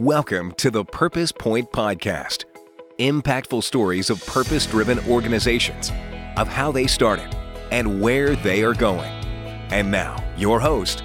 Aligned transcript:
Welcome 0.00 0.52
to 0.56 0.70
the 0.70 0.84
Purpose 0.84 1.32
Point 1.32 1.72
Podcast. 1.72 2.44
Impactful 2.98 3.64
stories 3.64 4.10
of 4.10 4.24
purpose 4.26 4.66
driven 4.66 4.98
organizations, 5.08 5.90
of 6.36 6.48
how 6.48 6.70
they 6.70 6.86
started, 6.86 7.34
and 7.72 8.02
where 8.02 8.36
they 8.36 8.62
are 8.62 8.74
going. 8.74 9.10
And 9.70 9.90
now, 9.90 10.22
your 10.36 10.60
host, 10.60 11.02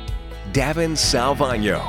Davin 0.51 0.97
Salvagno. 0.97 1.79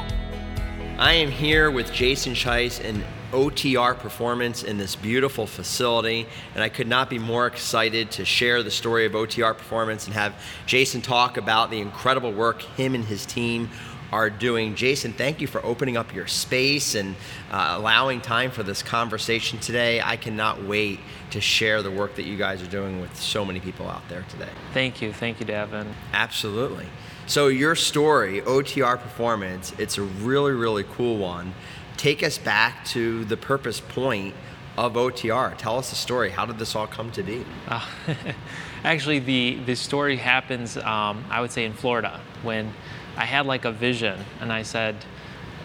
I 0.96 1.14
am 1.14 1.32
here 1.32 1.72
with 1.72 1.92
Jason 1.92 2.34
Chise 2.34 2.78
and 2.84 3.04
OTR 3.32 3.98
Performance 3.98 4.62
in 4.62 4.78
this 4.78 4.94
beautiful 4.94 5.46
facility, 5.46 6.28
and 6.54 6.62
I 6.62 6.68
could 6.68 6.86
not 6.86 7.10
be 7.10 7.18
more 7.18 7.48
excited 7.48 8.12
to 8.12 8.24
share 8.24 8.62
the 8.62 8.70
story 8.70 9.06
of 9.06 9.12
OTR 9.12 9.56
Performance 9.56 10.06
and 10.06 10.14
have 10.14 10.34
Jason 10.66 11.00
talk 11.00 11.36
about 11.36 11.70
the 11.72 11.80
incredible 11.80 12.32
work 12.32 12.62
him 12.62 12.94
and 12.94 13.04
his 13.04 13.26
team 13.26 13.70
are 14.12 14.28
doing. 14.28 14.74
Jason, 14.74 15.12
thank 15.12 15.40
you 15.40 15.46
for 15.46 15.64
opening 15.64 15.96
up 15.96 16.14
your 16.14 16.26
space 16.26 16.94
and 16.94 17.16
uh, 17.50 17.74
allowing 17.78 18.20
time 18.20 18.50
for 18.50 18.62
this 18.62 18.82
conversation 18.82 19.58
today. 19.58 20.00
I 20.02 20.16
cannot 20.16 20.62
wait 20.62 21.00
to 21.30 21.40
share 21.40 21.82
the 21.82 21.90
work 21.90 22.16
that 22.16 22.24
you 22.24 22.36
guys 22.36 22.62
are 22.62 22.70
doing 22.70 23.00
with 23.00 23.16
so 23.16 23.44
many 23.44 23.58
people 23.58 23.88
out 23.88 24.06
there 24.08 24.24
today. 24.28 24.50
Thank 24.74 25.00
you. 25.00 25.12
Thank 25.12 25.40
you, 25.40 25.46
Davin. 25.46 25.86
Absolutely. 26.12 26.86
So, 27.26 27.48
your 27.48 27.74
story, 27.74 28.42
OTR 28.42 29.00
Performance, 29.00 29.72
it's 29.78 29.96
a 29.96 30.02
really, 30.02 30.52
really 30.52 30.84
cool 30.84 31.18
one. 31.18 31.54
Take 31.96 32.22
us 32.22 32.36
back 32.36 32.84
to 32.86 33.24
the 33.24 33.36
purpose 33.36 33.80
point 33.80 34.34
of 34.76 34.94
OTR. 34.94 35.56
Tell 35.56 35.78
us 35.78 35.90
the 35.90 35.96
story. 35.96 36.30
How 36.30 36.46
did 36.46 36.58
this 36.58 36.74
all 36.74 36.86
come 36.86 37.10
to 37.12 37.22
be? 37.22 37.44
Uh, 37.68 37.86
actually, 38.84 39.20
the, 39.20 39.60
the 39.66 39.76
story 39.76 40.16
happens, 40.16 40.76
um, 40.78 41.24
I 41.30 41.40
would 41.40 41.52
say, 41.52 41.64
in 41.64 41.72
Florida 41.72 42.20
when 42.42 42.72
I 43.16 43.24
had 43.24 43.46
like 43.46 43.64
a 43.64 43.72
vision, 43.72 44.18
and 44.40 44.52
I 44.52 44.62
said, 44.62 44.96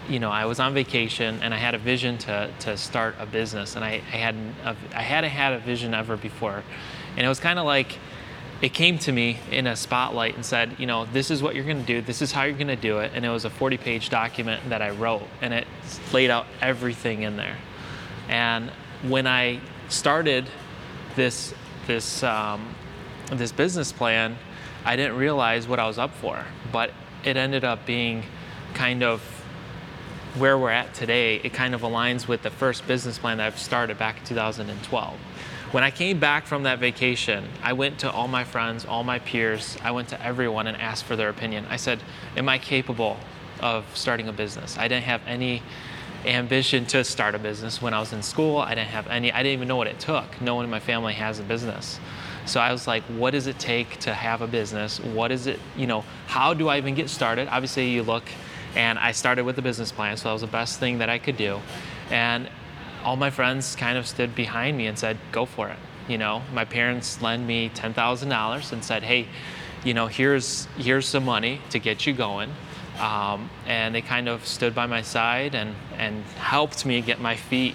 you 0.08 0.18
know, 0.18 0.30
I 0.30 0.46
was 0.46 0.58
on 0.58 0.74
vacation 0.74 1.40
and 1.42 1.52
I 1.52 1.58
had 1.58 1.74
a 1.74 1.78
vision 1.78 2.16
to, 2.18 2.50
to 2.60 2.76
start 2.76 3.16
a 3.18 3.26
business, 3.26 3.76
and 3.76 3.84
I, 3.84 4.02
I 4.12 4.16
hadn't 4.16 4.54
I 4.94 5.02
hadn't 5.02 5.30
had 5.30 5.52
a 5.52 5.58
vision 5.58 5.94
ever 5.94 6.16
before, 6.16 6.62
and 7.16 7.24
it 7.24 7.28
was 7.28 7.40
kind 7.40 7.58
of 7.58 7.66
like 7.66 7.98
it 8.60 8.72
came 8.74 8.98
to 8.98 9.12
me 9.12 9.38
in 9.52 9.66
a 9.68 9.76
spotlight 9.76 10.34
and 10.34 10.44
said, 10.44 10.74
you 10.78 10.86
know, 10.86 11.04
this 11.06 11.30
is 11.30 11.42
what 11.42 11.54
you're 11.54 11.64
going 11.64 11.80
to 11.80 11.86
do, 11.86 12.00
this 12.00 12.20
is 12.22 12.32
how 12.32 12.42
you're 12.42 12.56
going 12.56 12.66
to 12.66 12.76
do 12.76 12.98
it, 12.98 13.12
and 13.14 13.24
it 13.24 13.28
was 13.28 13.44
a 13.44 13.50
40-page 13.50 14.10
document 14.10 14.68
that 14.68 14.82
I 14.82 14.90
wrote, 14.90 15.22
and 15.40 15.54
it 15.54 15.66
laid 16.12 16.28
out 16.30 16.46
everything 16.60 17.22
in 17.22 17.36
there, 17.36 17.56
and 18.28 18.70
when 19.02 19.26
I 19.26 19.60
started 19.88 20.48
this 21.14 21.54
this 21.86 22.22
um, 22.22 22.74
this 23.32 23.52
business 23.52 23.92
plan, 23.92 24.38
I 24.84 24.96
didn't 24.96 25.16
realize 25.16 25.68
what 25.68 25.78
I 25.78 25.86
was 25.86 25.98
up 25.98 26.14
for, 26.14 26.44
but 26.72 26.92
it 27.24 27.36
ended 27.36 27.64
up 27.64 27.86
being 27.86 28.22
kind 28.74 29.02
of 29.02 29.20
where 30.36 30.58
we're 30.58 30.70
at 30.70 30.94
today. 30.94 31.36
It 31.36 31.52
kind 31.52 31.74
of 31.74 31.82
aligns 31.82 32.28
with 32.28 32.42
the 32.42 32.50
first 32.50 32.86
business 32.86 33.18
plan 33.18 33.38
that 33.38 33.46
I've 33.46 33.58
started 33.58 33.98
back 33.98 34.18
in 34.18 34.24
2012. 34.24 35.18
When 35.70 35.84
I 35.84 35.90
came 35.90 36.18
back 36.18 36.46
from 36.46 36.62
that 36.62 36.78
vacation, 36.78 37.46
I 37.62 37.74
went 37.74 37.98
to 37.98 38.10
all 38.10 38.28
my 38.28 38.44
friends, 38.44 38.86
all 38.86 39.04
my 39.04 39.18
peers, 39.18 39.76
I 39.82 39.90
went 39.90 40.08
to 40.08 40.24
everyone 40.24 40.66
and 40.66 40.76
asked 40.78 41.04
for 41.04 41.14
their 41.14 41.28
opinion. 41.28 41.66
I 41.68 41.76
said, 41.76 42.00
Am 42.36 42.48
I 42.48 42.58
capable 42.58 43.18
of 43.60 43.84
starting 43.94 44.28
a 44.28 44.32
business? 44.32 44.78
I 44.78 44.88
didn't 44.88 45.04
have 45.04 45.20
any 45.26 45.62
ambition 46.24 46.86
to 46.86 47.04
start 47.04 47.34
a 47.34 47.38
business 47.38 47.82
when 47.82 47.92
I 47.92 48.00
was 48.00 48.12
in 48.12 48.22
school. 48.22 48.58
I 48.58 48.74
didn't 48.74 48.88
have 48.88 49.08
any, 49.08 49.30
I 49.30 49.42
didn't 49.42 49.54
even 49.54 49.68
know 49.68 49.76
what 49.76 49.88
it 49.88 49.98
took. 49.98 50.40
No 50.40 50.54
one 50.54 50.64
in 50.64 50.70
my 50.70 50.80
family 50.80 51.14
has 51.14 51.38
a 51.38 51.42
business. 51.42 52.00
So 52.48 52.60
I 52.60 52.72
was 52.72 52.86
like, 52.86 53.02
what 53.04 53.32
does 53.32 53.46
it 53.46 53.58
take 53.58 53.98
to 54.00 54.14
have 54.14 54.40
a 54.40 54.46
business? 54.46 55.00
What 55.00 55.30
is 55.30 55.46
it, 55.46 55.60
you 55.76 55.86
know, 55.86 56.02
how 56.26 56.54
do 56.54 56.68
I 56.68 56.78
even 56.78 56.94
get 56.94 57.10
started? 57.10 57.46
Obviously, 57.48 57.90
you 57.90 58.02
look, 58.02 58.24
and 58.74 58.98
I 58.98 59.12
started 59.12 59.44
with 59.44 59.58
a 59.58 59.62
business 59.62 59.92
plan, 59.92 60.16
so 60.16 60.28
that 60.28 60.32
was 60.32 60.40
the 60.40 60.48
best 60.48 60.80
thing 60.80 60.98
that 60.98 61.10
I 61.10 61.18
could 61.18 61.36
do. 61.36 61.60
And 62.10 62.48
all 63.04 63.16
my 63.16 63.30
friends 63.30 63.76
kind 63.76 63.98
of 63.98 64.06
stood 64.06 64.34
behind 64.34 64.78
me 64.78 64.86
and 64.86 64.98
said, 64.98 65.18
go 65.30 65.44
for 65.44 65.68
it. 65.68 65.76
You 66.08 66.16
know, 66.16 66.42
my 66.54 66.64
parents 66.64 67.20
lent 67.20 67.44
me 67.46 67.68
$10,000 67.68 68.72
and 68.72 68.84
said, 68.84 69.02
hey, 69.02 69.28
you 69.84 69.92
know, 69.92 70.06
here's, 70.06 70.66
here's 70.78 71.06
some 71.06 71.26
money 71.26 71.60
to 71.70 71.78
get 71.78 72.06
you 72.06 72.14
going. 72.14 72.50
Um, 72.98 73.50
and 73.66 73.94
they 73.94 74.00
kind 74.00 74.28
of 74.28 74.46
stood 74.46 74.74
by 74.74 74.86
my 74.86 75.02
side 75.02 75.54
and, 75.54 75.74
and 75.96 76.24
helped 76.24 76.86
me 76.86 77.00
get 77.02 77.20
my 77.20 77.36
feet, 77.36 77.74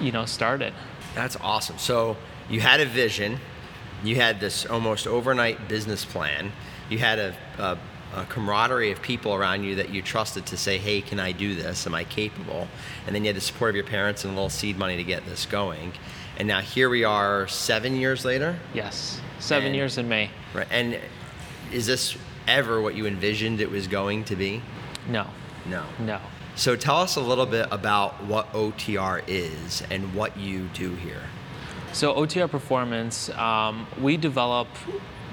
you 0.00 0.10
know, 0.10 0.26
started. 0.26 0.74
That's 1.14 1.36
awesome. 1.36 1.78
So 1.78 2.16
you 2.50 2.60
had 2.60 2.80
a 2.80 2.86
vision, 2.86 3.38
you 4.04 4.16
had 4.16 4.40
this 4.40 4.66
almost 4.66 5.06
overnight 5.06 5.68
business 5.68 6.04
plan. 6.04 6.52
You 6.88 6.98
had 6.98 7.18
a, 7.18 7.34
a, 7.58 7.78
a, 8.14 8.24
camaraderie 8.26 8.92
of 8.92 9.00
people 9.00 9.34
around 9.34 9.64
you 9.64 9.76
that 9.76 9.90
you 9.90 10.02
trusted 10.02 10.46
to 10.46 10.56
say, 10.56 10.78
hey, 10.78 11.00
can 11.00 11.18
I 11.18 11.32
do 11.32 11.54
this? 11.54 11.86
Am 11.86 11.94
I 11.94 12.04
capable? 12.04 12.68
And 13.06 13.14
then 13.14 13.24
you 13.24 13.28
had 13.28 13.36
the 13.36 13.40
support 13.40 13.70
of 13.70 13.76
your 13.76 13.84
parents 13.84 14.24
and 14.24 14.32
a 14.32 14.34
little 14.34 14.50
seed 14.50 14.78
money 14.78 14.96
to 14.96 15.04
get 15.04 15.24
this 15.24 15.46
going. 15.46 15.92
And 16.36 16.48
now 16.48 16.60
here 16.60 16.88
we 16.88 17.04
are 17.04 17.46
seven 17.48 17.96
years 17.96 18.24
later? 18.24 18.58
Yes, 18.74 19.20
seven 19.38 19.68
and, 19.68 19.76
years 19.76 19.98
in 19.98 20.08
May. 20.08 20.30
Right. 20.52 20.66
And 20.70 20.98
is 21.72 21.86
this 21.86 22.16
ever 22.46 22.80
what 22.80 22.94
you 22.94 23.06
envisioned 23.06 23.60
it 23.60 23.70
was 23.70 23.86
going 23.86 24.24
to 24.24 24.36
be? 24.36 24.60
No. 25.08 25.26
No. 25.66 25.84
No. 26.00 26.20
So 26.56 26.76
tell 26.76 26.96
us 26.96 27.16
a 27.16 27.20
little 27.20 27.46
bit 27.46 27.66
about 27.70 28.22
what 28.24 28.52
OTR 28.52 29.22
is 29.26 29.82
and 29.90 30.14
what 30.14 30.36
you 30.36 30.68
do 30.74 30.94
here. 30.94 31.22
So 31.94 32.12
OTR 32.12 32.50
Performance, 32.50 33.30
um, 33.30 33.86
we 34.00 34.16
develop 34.16 34.66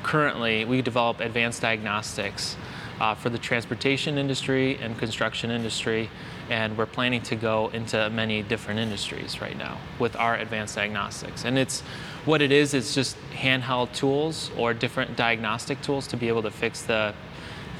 currently 0.03 0.63
we 0.63 0.83
develop 0.83 1.19
advanced 1.19 1.59
diagnostics 1.59 2.55
uh, 2.99 3.15
for 3.15 3.31
the 3.31 3.39
transportation 3.39 4.19
industry 4.19 4.77
and 4.77 4.95
construction 4.95 5.49
industry, 5.49 6.07
and 6.51 6.77
we're 6.77 6.85
planning 6.85 7.23
to 7.23 7.35
go 7.35 7.69
into 7.69 8.07
many 8.11 8.43
different 8.43 8.79
industries 8.79 9.41
right 9.41 9.57
now 9.57 9.79
with 9.97 10.15
our 10.15 10.35
advanced 10.35 10.75
diagnostics. 10.75 11.45
And 11.45 11.57
it's 11.57 11.81
what 12.25 12.43
it 12.43 12.51
is. 12.51 12.75
It's 12.75 12.93
just 12.93 13.17
handheld 13.31 13.91
tools 13.93 14.51
or 14.55 14.75
different 14.75 15.15
diagnostic 15.15 15.81
tools 15.81 16.05
to 16.09 16.17
be 16.17 16.27
able 16.27 16.43
to 16.43 16.51
fix 16.51 16.83
the 16.83 17.15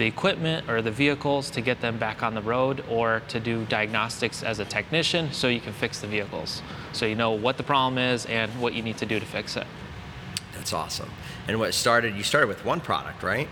the 0.01 0.07
equipment 0.07 0.67
or 0.67 0.81
the 0.81 0.89
vehicles 0.89 1.51
to 1.51 1.62
get 1.62 1.79
them 1.79 2.00
back 2.00 2.23
on 2.23 2.34
the 2.34 2.41
road 2.41 2.84
or 2.89 3.22
to 3.28 3.39
do 3.39 3.66
diagnostics 3.66 4.41
as 4.41 4.57
a 4.57 4.66
technician 4.66 5.31
so 5.31 5.47
you 5.47 5.59
can 5.59 5.73
fix 5.73 6.01
the 6.01 6.07
vehicles. 6.07 6.63
So 6.91 7.06
you 7.06 7.13
know 7.13 7.34
what 7.34 7.56
the 7.57 7.62
problem 7.62 8.00
is 8.00 8.25
and 8.25 8.51
what 8.59 8.73
you 8.73 8.81
need 8.81 8.97
to 8.97 9.06
do 9.06 9.19
to 9.19 9.25
fix 9.28 9.56
it. 9.56 9.67
That's 10.56 10.73
awesome. 10.73 11.11
And 11.47 11.59
what 11.59 11.72
started, 11.75 12.16
you 12.16 12.23
started 12.23 12.47
with 12.47 12.66
one 12.66 12.81
product, 12.81 13.22
right? 13.22 13.47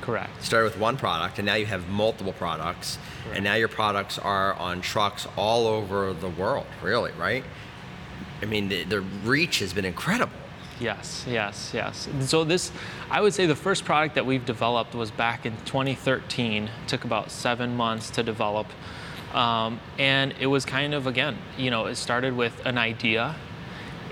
Correct. 0.00 0.30
You 0.38 0.44
started 0.44 0.66
with 0.66 0.78
one 0.78 0.96
product 0.96 1.40
and 1.40 1.46
now 1.46 1.56
you 1.56 1.66
have 1.66 1.88
multiple 1.88 2.32
products. 2.32 2.96
Correct. 3.24 3.36
And 3.36 3.42
now 3.42 3.54
your 3.54 3.66
products 3.66 4.20
are 4.20 4.54
on 4.54 4.80
trucks 4.80 5.26
all 5.36 5.66
over 5.66 6.12
the 6.12 6.28
world, 6.28 6.66
really, 6.80 7.10
right? 7.18 7.42
I 8.40 8.44
mean, 8.44 8.68
the, 8.68 8.84
the 8.84 9.00
reach 9.00 9.58
has 9.58 9.72
been 9.72 9.84
incredible. 9.84 10.38
Yes, 10.80 11.24
yes, 11.28 11.72
yes. 11.74 12.08
So 12.20 12.44
this, 12.44 12.70
I 13.10 13.20
would 13.20 13.34
say 13.34 13.46
the 13.46 13.56
first 13.56 13.84
product 13.84 14.14
that 14.14 14.26
we've 14.26 14.44
developed 14.44 14.94
was 14.94 15.10
back 15.10 15.44
in 15.44 15.56
2013. 15.64 16.70
took 16.86 17.04
about 17.04 17.30
seven 17.30 17.76
months 17.76 18.10
to 18.10 18.22
develop. 18.22 18.66
Um, 19.34 19.80
and 19.98 20.34
it 20.40 20.46
was 20.46 20.64
kind 20.64 20.94
of, 20.94 21.06
again, 21.06 21.36
you 21.56 21.70
know, 21.70 21.86
it 21.86 21.96
started 21.96 22.36
with 22.36 22.64
an 22.64 22.78
idea 22.78 23.36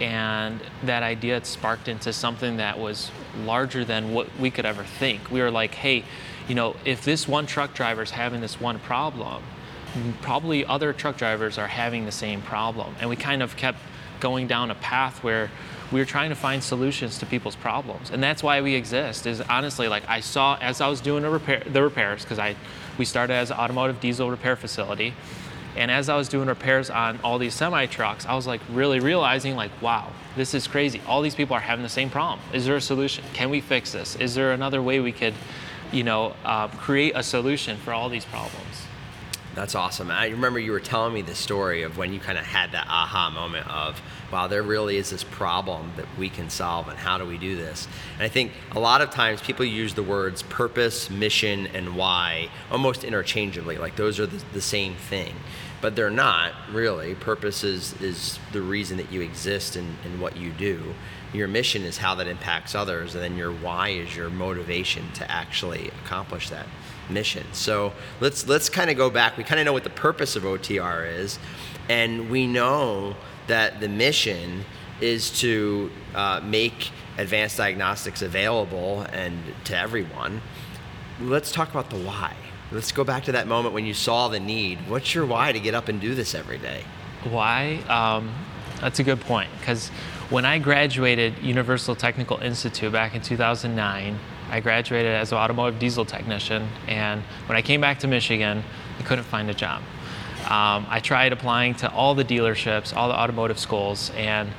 and 0.01 0.61
that 0.83 1.03
idea 1.03 1.43
sparked 1.45 1.89
into 1.89 2.13
something 2.13 2.59
that 2.59 2.79
was 2.79 3.11
larger 3.45 3.85
than 3.85 4.13
what 4.13 4.29
we 4.39 4.51
could 4.51 4.67
ever 4.67 4.85
think. 4.85 5.31
We 5.31 5.41
were 5.41 5.51
like, 5.51 5.75
hey, 5.75 6.05
you 6.49 6.55
know, 6.55 6.77
if 6.85 7.05
this 7.05 7.27
one 7.27 7.47
truck 7.47 7.75
driver 7.75 8.03
is 8.03 8.11
having 8.11 8.41
this 8.41 8.61
one 8.61 8.79
problem, 8.79 9.43
probably 10.21 10.67
other 10.67 10.93
truck 10.93 11.17
drivers 11.17 11.57
are 11.57 11.67
having 11.67 12.05
the 12.05 12.13
same 12.13 12.43
problem. 12.43 12.95
And 13.01 13.09
we 13.09 13.17
kind 13.17 13.43
of 13.43 13.57
kept 13.57 13.79
going 14.21 14.47
down 14.47 14.71
a 14.71 14.75
path 14.75 15.23
where 15.23 15.51
were 15.93 16.05
trying 16.05 16.31
to 16.31 16.37
find 16.37 16.63
solutions 16.63 17.19
to 17.19 17.27
people's 17.27 17.57
problems. 17.57 18.11
And 18.11 18.23
that's 18.23 18.43
why 18.43 18.61
we 18.61 18.75
exist 18.75 19.27
is 19.27 19.41
honestly 19.43 19.89
like 19.89 20.09
i 20.09 20.21
saw 20.21 20.57
as 20.61 20.81
i 20.81 20.89
was 20.89 21.01
doing 21.01 21.23
the, 21.23 21.31
repair, 21.31 21.63
the 21.67 21.83
repairs 21.83 22.23
because 22.23 22.39
i 22.39 22.57
we 22.99 23.05
started 23.05 23.35
as 23.35 23.51
an 23.51 23.59
automotive 23.59 24.01
diesel 24.01 24.31
repair 24.31 24.57
facility. 24.57 25.15
And 25.77 25.91
as 25.91 26.09
i 26.09 26.17
was 26.17 26.29
doing 26.29 26.49
repairs 26.49 26.91
on 26.91 27.21
all 27.23 27.39
these 27.39 27.55
semi 27.55 27.87
trucks 27.87 28.27
i 28.27 28.35
was 28.35 28.47
like 28.47 28.61
really 28.71 29.01
realizing 29.01 29.57
like 29.57 29.71
wow 29.81 30.11
this 30.37 30.53
is 30.53 30.67
crazy. 30.67 31.01
All 31.07 31.23
these 31.23 31.35
people 31.35 31.57
are 31.57 31.61
having 31.61 31.83
the 31.83 31.89
same 31.89 32.11
problem. 32.11 32.41
Is 32.53 32.67
there 32.67 32.77
a 32.77 32.81
solution? 32.81 33.25
Can 33.33 33.49
we 33.49 33.63
fix 33.63 33.93
this? 33.93 34.17
Is 34.17 34.35
there 34.35 34.53
another 34.53 34.83
way 34.83 35.01
we 35.01 35.11
could 35.11 35.33
you 35.93 36.03
know 36.03 36.35
uh, 36.45 36.69
create 36.69 37.13
a 37.15 37.23
solution 37.23 37.77
for 37.79 37.93
all 37.93 38.09
these 38.09 38.25
problems 38.25 38.86
that's 39.57 39.75
awesome. 39.75 40.11
I 40.11 40.29
remember 40.29 40.61
you 40.61 40.71
were 40.71 40.81
telling 40.81 41.15
me 41.15 41.23
the 41.23 41.35
story 41.35 41.83
of 41.83 41.97
when 41.97 42.13
you 42.13 42.21
kind 42.21 42.37
of 42.37 42.45
had 42.45 42.73
that 42.73 42.87
aha 42.89 43.31
moment 43.31 43.67
of, 43.69 43.99
wow, 44.31 44.49
there 44.49 44.63
really 44.63 44.99
is 44.99 45.09
this 45.09 45.25
problem 45.25 45.93
that 45.97 46.05
we 46.19 46.29
can 46.29 46.51
solve, 46.51 46.89
and 46.89 46.99
how 46.99 47.17
do 47.17 47.25
we 47.25 47.39
do 47.39 47.57
this? 47.57 47.89
And 48.15 48.23
I 48.23 48.29
think 48.29 48.53
a 48.73 48.79
lot 48.79 49.01
of 49.01 49.09
times 49.11 49.41
people 49.41 49.65
use 49.65 49.95
the 49.95 50.03
words 50.03 50.43
purpose, 50.43 51.09
mission, 51.09 51.69
and 51.69 51.97
why 51.97 52.51
almost 52.71 53.03
interchangeably, 53.03 53.79
like 53.79 53.97
those 53.97 54.21
are 54.21 54.27
the, 54.27 54.45
the 54.53 54.61
same 54.61 54.95
thing. 54.95 55.35
But 55.81 55.97
they're 55.97 56.11
not 56.11 56.53
really. 56.71 57.15
Purpose 57.15 57.65
is, 57.65 57.99
is 58.03 58.39
the 58.53 58.61
reason 58.61 58.99
that 58.99 59.11
you 59.11 59.23
exist 59.23 59.75
and, 59.75 59.97
and 60.05 60.21
what 60.21 60.37
you 60.37 60.51
do. 60.51 60.95
Your 61.33 61.49
mission 61.49 61.83
is 61.83 61.97
how 61.97 62.15
that 62.17 62.27
impacts 62.27 62.75
others, 62.75 63.15
and 63.15 63.25
then 63.25 63.39
your 63.39 63.53
why 63.53 63.89
is 63.89 64.15
your 64.15 64.29
motivation 64.29 65.11
to 65.15 65.31
actually 65.31 65.89
accomplish 66.05 66.51
that 66.51 66.67
mission. 67.11 67.47
So 67.53 67.93
let's 68.21 68.47
let's 68.49 68.69
kind 68.69 68.91
of 68.91 68.97
go 68.97 69.11
back. 69.11 69.37
We 69.37 69.45
kind 69.45 69.61
of 69.61 69.67
know 69.67 69.73
what 69.73 69.85
the 69.85 69.91
purpose 69.91 70.37
of 70.37 70.45
OTR 70.45 71.11
is, 71.19 71.39
and 71.89 72.31
we 72.31 72.47
know 72.47 73.17
that 73.47 73.81
the 73.81 73.89
mission 73.89 74.65
is 75.01 75.31
to 75.41 75.91
uh, 76.15 76.41
make 76.43 76.91
advanced 77.19 77.57
diagnostics 77.57 78.23
available 78.23 79.03
and 79.13 79.39
to 79.65 79.77
everyone. 79.77 80.43
Let's 81.21 81.53
talk 81.53 81.71
about 81.71 81.91
the 81.91 81.97
why. 81.97 82.35
Let's 82.73 82.93
go 82.93 83.05
back 83.05 83.25
to 83.25 83.33
that 83.33 83.47
moment 83.47 83.75
when 83.75 83.87
you 83.87 83.95
saw 83.95 84.29
the 84.29 84.41
need. 84.41 84.79
What's 84.89 85.15
your 85.15 85.25
why 85.25 85.53
to 85.53 85.61
get 85.61 85.75
up 85.75 85.89
and 85.89 86.01
do 86.01 86.15
this 86.15 86.35
every 86.35 86.59
day? 86.59 86.83
Why? 87.31 87.77
Um, 87.89 88.33
that's 88.81 88.99
a 88.99 89.05
good 89.05 89.21
point 89.21 89.51
because 89.59 89.89
when 90.29 90.45
I 90.45 90.59
graduated 90.59 91.39
Universal 91.39 91.97
Technical 91.97 92.39
Institute 92.39 92.93
back 92.93 93.15
in 93.15 93.23
2009, 93.23 94.19
I 94.51 94.61
graduated 94.61 95.13
as 95.13 95.33
an 95.33 95.39
automotive 95.39 95.79
diesel 95.79 96.05
technician, 96.05 96.69
and 96.87 97.23
when 97.47 97.57
I 97.57 97.63
came 97.63 97.81
back 97.81 97.99
to 98.01 98.07
Michigan, 98.07 98.63
I 98.99 99.03
couldn't 99.03 99.25
find 99.25 99.51
a 99.51 99.55
job. 99.55 99.83
Um, 100.45 100.87
I 100.89 101.01
tried 101.01 101.33
applying 101.33 101.75
to 101.77 101.91
all 101.93 102.15
the 102.15 102.25
dealerships, 102.25 102.97
all 102.97 103.09
the 103.09 103.19
automotive 103.19 103.59
schools, 103.59 104.13
and 104.17 104.51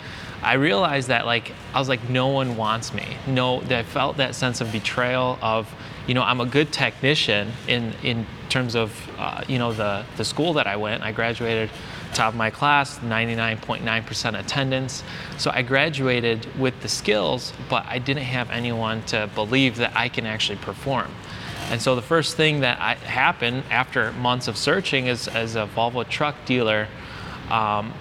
I 0.43 0.53
realized 0.53 1.07
that 1.07 1.25
like 1.25 1.51
I 1.73 1.79
was 1.79 1.89
like 1.89 2.09
no 2.09 2.27
one 2.27 2.57
wants 2.57 2.93
me. 2.93 3.05
No, 3.25 3.61
I 3.61 3.83
felt 3.83 4.17
that 4.17 4.35
sense 4.35 4.61
of 4.61 4.71
betrayal 4.71 5.39
of 5.41 5.73
you 6.05 6.13
know 6.13 6.23
I'm 6.23 6.41
a 6.41 6.45
good 6.45 6.71
technician 6.71 7.51
in 7.67 7.93
in 8.03 8.25
terms 8.49 8.75
of 8.75 8.93
uh, 9.17 9.43
you 9.47 9.57
know 9.57 9.73
the 9.73 10.05
the 10.17 10.25
school 10.25 10.53
that 10.53 10.67
I 10.67 10.75
went. 10.75 11.03
I 11.03 11.11
graduated 11.11 11.69
top 12.13 12.33
of 12.33 12.37
my 12.37 12.49
class, 12.49 12.99
99.9% 12.99 14.39
attendance. 14.39 15.03
So 15.37 15.51
I 15.53 15.61
graduated 15.61 16.47
with 16.59 16.79
the 16.81 16.89
skills, 16.89 17.53
but 17.69 17.85
I 17.87 17.99
didn't 17.99 18.23
have 18.23 18.49
anyone 18.49 19.03
to 19.03 19.29
believe 19.35 19.77
that 19.77 19.95
I 19.95 20.09
can 20.09 20.25
actually 20.25 20.57
perform. 20.57 21.11
And 21.69 21.81
so 21.81 21.95
the 21.95 22.01
first 22.01 22.37
thing 22.37 22.61
that 22.61 22.79
I, 22.79 22.95
happened 22.95 23.63
after 23.69 24.11
months 24.13 24.47
of 24.47 24.57
searching 24.57 25.07
is 25.07 25.27
as 25.27 25.55
a 25.55 25.67
Volvo 25.75 26.07
truck 26.07 26.35
dealer 26.45 26.87
um, 27.49 27.93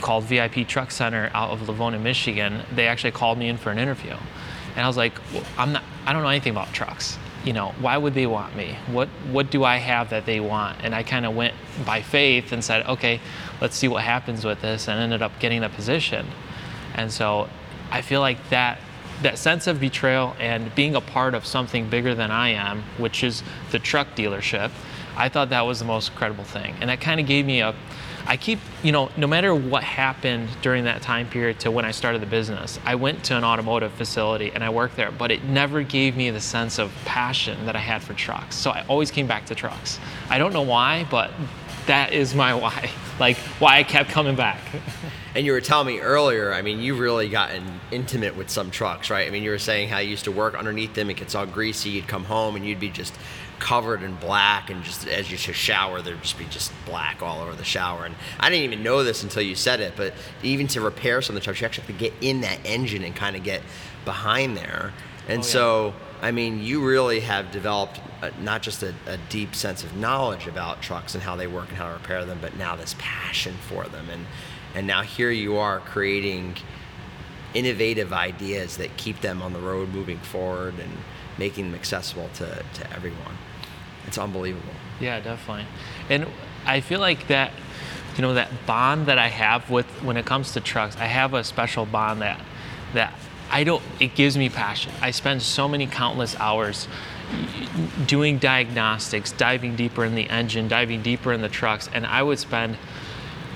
called 0.00 0.24
VIP 0.24 0.66
Truck 0.66 0.90
Center 0.90 1.30
out 1.34 1.50
of 1.50 1.68
Livonia, 1.68 2.00
Michigan, 2.00 2.62
they 2.74 2.86
actually 2.86 3.12
called 3.12 3.38
me 3.38 3.48
in 3.48 3.56
for 3.56 3.70
an 3.70 3.78
interview. 3.78 4.16
And 4.74 4.84
I 4.84 4.86
was 4.86 4.96
like, 4.96 5.12
well, 5.32 5.44
I'm 5.58 5.72
not, 5.72 5.82
I 6.06 6.12
don't 6.12 6.22
know 6.22 6.28
anything 6.28 6.52
about 6.52 6.72
trucks. 6.72 7.18
You 7.44 7.54
know, 7.54 7.74
why 7.80 7.96
would 7.96 8.14
they 8.14 8.26
want 8.26 8.54
me? 8.54 8.76
What, 8.86 9.08
what 9.30 9.50
do 9.50 9.64
I 9.64 9.76
have 9.76 10.10
that 10.10 10.26
they 10.26 10.40
want? 10.40 10.78
And 10.82 10.94
I 10.94 11.02
kind 11.02 11.24
of 11.24 11.34
went 11.34 11.54
by 11.86 12.02
faith 12.02 12.52
and 12.52 12.62
said, 12.62 12.86
okay, 12.86 13.20
let's 13.60 13.76
see 13.76 13.88
what 13.88 14.04
happens 14.04 14.44
with 14.44 14.60
this, 14.60 14.88
and 14.88 15.00
ended 15.00 15.22
up 15.22 15.38
getting 15.38 15.62
the 15.62 15.70
position. 15.70 16.26
And 16.94 17.10
so 17.10 17.48
I 17.90 18.02
feel 18.02 18.20
like 18.20 18.50
that 18.50 18.78
that 19.22 19.38
sense 19.38 19.66
of 19.66 19.80
betrayal 19.80 20.34
and 20.38 20.74
being 20.74 20.94
a 20.94 21.00
part 21.00 21.34
of 21.34 21.44
something 21.44 21.90
bigger 21.90 22.14
than 22.14 22.30
I 22.30 22.50
am, 22.50 22.82
which 22.96 23.22
is 23.22 23.42
the 23.70 23.78
truck 23.78 24.08
dealership, 24.16 24.70
I 25.16 25.28
thought 25.28 25.50
that 25.50 25.62
was 25.62 25.78
the 25.78 25.84
most 25.84 26.10
incredible 26.10 26.44
thing. 26.44 26.74
And 26.80 26.88
that 26.88 27.00
kind 27.00 27.20
of 27.20 27.26
gave 27.26 27.44
me 27.44 27.60
a 27.60 27.74
I 28.26 28.36
keep, 28.36 28.58
you 28.82 28.92
know, 28.92 29.10
no 29.16 29.26
matter 29.26 29.54
what 29.54 29.82
happened 29.82 30.48
during 30.62 30.84
that 30.84 31.02
time 31.02 31.28
period 31.28 31.60
to 31.60 31.70
when 31.70 31.84
I 31.84 31.90
started 31.90 32.22
the 32.22 32.26
business, 32.26 32.78
I 32.84 32.94
went 32.94 33.24
to 33.24 33.36
an 33.36 33.44
automotive 33.44 33.92
facility 33.92 34.52
and 34.54 34.62
I 34.62 34.70
worked 34.70 34.96
there, 34.96 35.10
but 35.10 35.30
it 35.30 35.44
never 35.44 35.82
gave 35.82 36.16
me 36.16 36.30
the 36.30 36.40
sense 36.40 36.78
of 36.78 36.92
passion 37.04 37.66
that 37.66 37.76
I 37.76 37.80
had 37.80 38.02
for 38.02 38.14
trucks. 38.14 38.56
So 38.56 38.70
I 38.70 38.84
always 38.88 39.10
came 39.10 39.26
back 39.26 39.46
to 39.46 39.54
trucks. 39.54 39.98
I 40.28 40.38
don't 40.38 40.52
know 40.52 40.62
why, 40.62 41.06
but 41.10 41.30
that 41.86 42.12
is 42.12 42.34
my 42.34 42.54
why. 42.62 42.90
Like 43.18 43.36
why 43.58 43.78
I 43.78 43.82
kept 43.82 44.10
coming 44.10 44.36
back. 44.36 44.60
and 45.34 45.44
you 45.44 45.52
were 45.52 45.60
telling 45.60 45.86
me 45.86 46.00
earlier, 46.00 46.52
I 46.52 46.62
mean, 46.62 46.80
you 46.80 46.94
really 46.96 47.28
gotten 47.28 47.80
intimate 47.90 48.36
with 48.36 48.50
some 48.50 48.70
trucks, 48.70 49.10
right? 49.10 49.26
I 49.26 49.30
mean, 49.30 49.42
you 49.42 49.50
were 49.50 49.58
saying 49.58 49.88
how 49.88 49.98
you 49.98 50.10
used 50.10 50.24
to 50.24 50.32
work 50.32 50.54
underneath 50.54 50.94
them, 50.94 51.10
it 51.10 51.14
gets 51.14 51.34
all 51.34 51.46
greasy, 51.46 51.90
you'd 51.90 52.08
come 52.08 52.24
home 52.24 52.56
and 52.56 52.66
you'd 52.66 52.80
be 52.80 52.90
just 52.90 53.14
covered 53.60 54.02
in 54.02 54.16
black 54.16 54.70
and 54.70 54.82
just 54.82 55.06
as 55.06 55.30
you 55.30 55.36
shower 55.36 56.02
there'd 56.02 56.20
just 56.22 56.38
be 56.38 56.44
just 56.46 56.72
black 56.86 57.22
all 57.22 57.40
over 57.40 57.54
the 57.54 57.64
shower 57.64 58.04
and 58.04 58.14
i 58.40 58.48
didn't 58.50 58.64
even 58.64 58.82
know 58.82 59.04
this 59.04 59.22
until 59.22 59.42
you 59.42 59.54
said 59.54 59.80
it 59.80 59.92
but 59.96 60.12
even 60.42 60.66
to 60.66 60.80
repair 60.80 61.22
some 61.22 61.36
of 61.36 61.40
the 61.40 61.44
trucks 61.44 61.60
you 61.60 61.66
actually 61.66 61.86
have 61.86 61.98
to 61.98 62.10
get 62.10 62.12
in 62.20 62.40
that 62.40 62.58
engine 62.64 63.04
and 63.04 63.14
kind 63.14 63.36
of 63.36 63.44
get 63.44 63.62
behind 64.04 64.56
there 64.56 64.92
and 65.28 65.42
oh, 65.42 65.46
yeah. 65.46 65.52
so 65.52 65.94
I 66.22 66.32
mean, 66.32 66.62
you 66.62 66.84
really 66.84 67.20
have 67.20 67.50
developed 67.50 68.00
a, 68.20 68.30
not 68.42 68.62
just 68.62 68.82
a, 68.82 68.94
a, 69.06 69.16
deep 69.30 69.54
sense 69.54 69.82
of 69.82 69.96
knowledge 69.96 70.46
about 70.46 70.82
trucks 70.82 71.14
and 71.14 71.22
how 71.22 71.34
they 71.34 71.46
work 71.46 71.68
and 71.68 71.78
how 71.78 71.88
to 71.88 71.94
repair 71.94 72.24
them, 72.26 72.38
but 72.42 72.56
now 72.56 72.76
this 72.76 72.94
passion 72.98 73.54
for 73.68 73.84
them. 73.84 74.10
And, 74.10 74.26
and 74.74 74.86
now 74.86 75.02
here 75.02 75.30
you 75.30 75.56
are 75.56 75.80
creating 75.80 76.56
innovative 77.54 78.12
ideas 78.12 78.76
that 78.76 78.96
keep 78.98 79.20
them 79.20 79.40
on 79.40 79.54
the 79.54 79.60
road 79.60 79.88
moving 79.88 80.18
forward 80.18 80.74
and 80.78 80.92
making 81.38 81.66
them 81.66 81.74
accessible 81.74 82.28
to, 82.34 82.62
to 82.74 82.92
everyone. 82.92 83.38
It's 84.10 84.18
unbelievable. 84.18 84.72
Yeah, 84.98 85.20
definitely. 85.20 85.66
And 86.08 86.26
I 86.66 86.80
feel 86.80 86.98
like 86.98 87.28
that, 87.28 87.52
you 88.16 88.22
know, 88.22 88.34
that 88.34 88.50
bond 88.66 89.06
that 89.06 89.18
I 89.18 89.28
have 89.28 89.70
with 89.70 89.86
when 90.02 90.16
it 90.16 90.26
comes 90.26 90.50
to 90.54 90.60
trucks, 90.60 90.96
I 90.96 91.04
have 91.04 91.32
a 91.32 91.44
special 91.44 91.86
bond 91.86 92.20
that 92.22 92.40
that 92.92 93.14
I 93.52 93.62
don't, 93.62 93.84
it 94.00 94.16
gives 94.16 94.36
me 94.36 94.48
passion. 94.48 94.90
I 95.00 95.12
spend 95.12 95.42
so 95.42 95.68
many 95.68 95.86
countless 95.86 96.34
hours 96.40 96.88
doing 98.04 98.38
diagnostics, 98.38 99.30
diving 99.30 99.76
deeper 99.76 100.04
in 100.04 100.16
the 100.16 100.28
engine, 100.28 100.66
diving 100.66 101.02
deeper 101.02 101.32
in 101.32 101.40
the 101.40 101.48
trucks, 101.48 101.88
and 101.94 102.04
I 102.04 102.24
would 102.24 102.40
spend 102.40 102.78